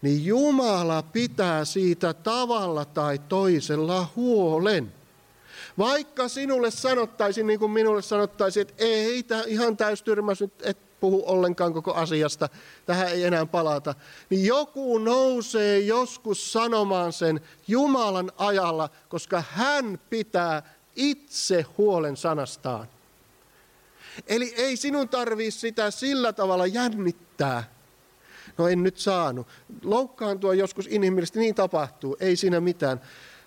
niin 0.03 0.25
Jumala 0.25 1.03
pitää 1.03 1.65
siitä 1.65 2.15
tavalla 2.15 2.85
tai 2.85 3.19
toisella 3.19 4.09
huolen. 4.17 4.93
Vaikka 5.79 6.29
sinulle 6.29 6.71
sanottaisiin, 6.71 7.47
niin 7.47 7.59
kuin 7.59 7.71
minulle 7.71 8.03
sanottaisiin, 8.03 8.63
että 8.63 8.75
ei, 8.79 9.23
tämä 9.23 9.43
ihan 9.47 9.77
täystyrmäs 9.77 10.41
nyt, 10.41 10.53
et 10.63 10.79
puhu 11.01 11.23
ollenkaan 11.27 11.73
koko 11.73 11.95
asiasta, 11.95 12.49
tähän 12.87 13.09
ei 13.09 13.25
enää 13.25 13.47
palata, 13.47 13.95
niin 14.31 14.47
joku 14.47 14.99
nousee 14.99 15.79
joskus 15.79 16.53
sanomaan 16.53 17.13
sen 17.13 17.41
Jumalan 17.69 18.33
ajalla, 18.37 18.91
koska 19.09 19.45
hän 19.51 20.01
pitää 20.11 20.75
itse 20.97 21.67
huolen 21.79 22.17
sanastaan. 22.17 22.89
Eli 24.27 24.55
ei 24.57 24.77
sinun 24.77 25.09
tarvitse 25.09 25.61
sitä 25.61 25.91
sillä 25.91 26.33
tavalla 26.33 26.67
jännittää. 26.67 27.77
No 28.59 28.69
en 28.69 28.83
nyt 28.83 28.99
saanut. 28.99 29.47
Loukkaantua 29.83 30.55
joskus 30.55 30.87
inhimillisesti, 30.91 31.39
niin 31.39 31.55
tapahtuu, 31.55 32.17
ei 32.21 32.37
siinä 32.37 32.61
mitään. 32.61 33.01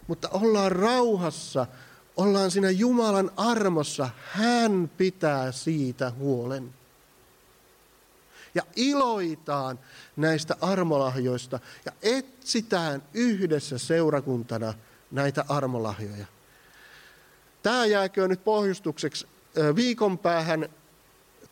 Mutta 0.07 0.29
ollaan 0.29 0.71
rauhassa, 0.71 1.65
ollaan 2.19 2.51
siinä 2.51 2.69
Jumalan 2.69 3.31
armossa. 3.37 4.09
Hän 4.31 4.91
pitää 4.97 5.51
siitä 5.51 6.11
huolen. 6.11 6.73
Ja 8.55 8.63
iloitaan 8.75 9.79
näistä 10.15 10.55
armolahjoista 10.61 11.59
ja 11.85 11.91
etsitään 12.01 13.01
yhdessä 13.13 13.77
seurakuntana 13.77 14.73
näitä 15.11 15.45
armolahjoja. 15.47 16.25
Tämä 17.63 17.85
jääkö 17.85 18.27
nyt 18.27 18.43
pohjustukseksi 18.43 19.27
viikon 19.75 20.17
päähän 20.17 20.69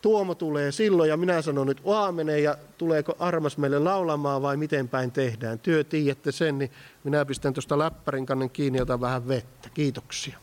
Tuomo 0.01 0.35
tulee 0.35 0.71
silloin 0.71 1.09
ja 1.09 1.17
minä 1.17 1.41
sanon 1.41 1.67
nyt 1.67 1.81
aamene 1.85 2.39
ja 2.39 2.57
tuleeko 2.77 3.15
armas 3.19 3.57
meille 3.57 3.79
laulamaan 3.79 4.41
vai 4.41 4.57
miten 4.57 4.89
päin 4.89 5.11
tehdään. 5.11 5.59
Työ 5.59 5.83
tiedätte 5.83 6.31
sen, 6.31 6.57
niin 6.57 6.71
minä 7.03 7.25
pistän 7.25 7.53
tuosta 7.53 7.79
läppärin 7.79 8.25
kannen 8.25 8.49
kiinni 8.49 8.79
ja 8.79 8.83
otan 8.83 9.01
vähän 9.01 9.27
vettä. 9.27 9.69
Kiitoksia. 9.73 10.37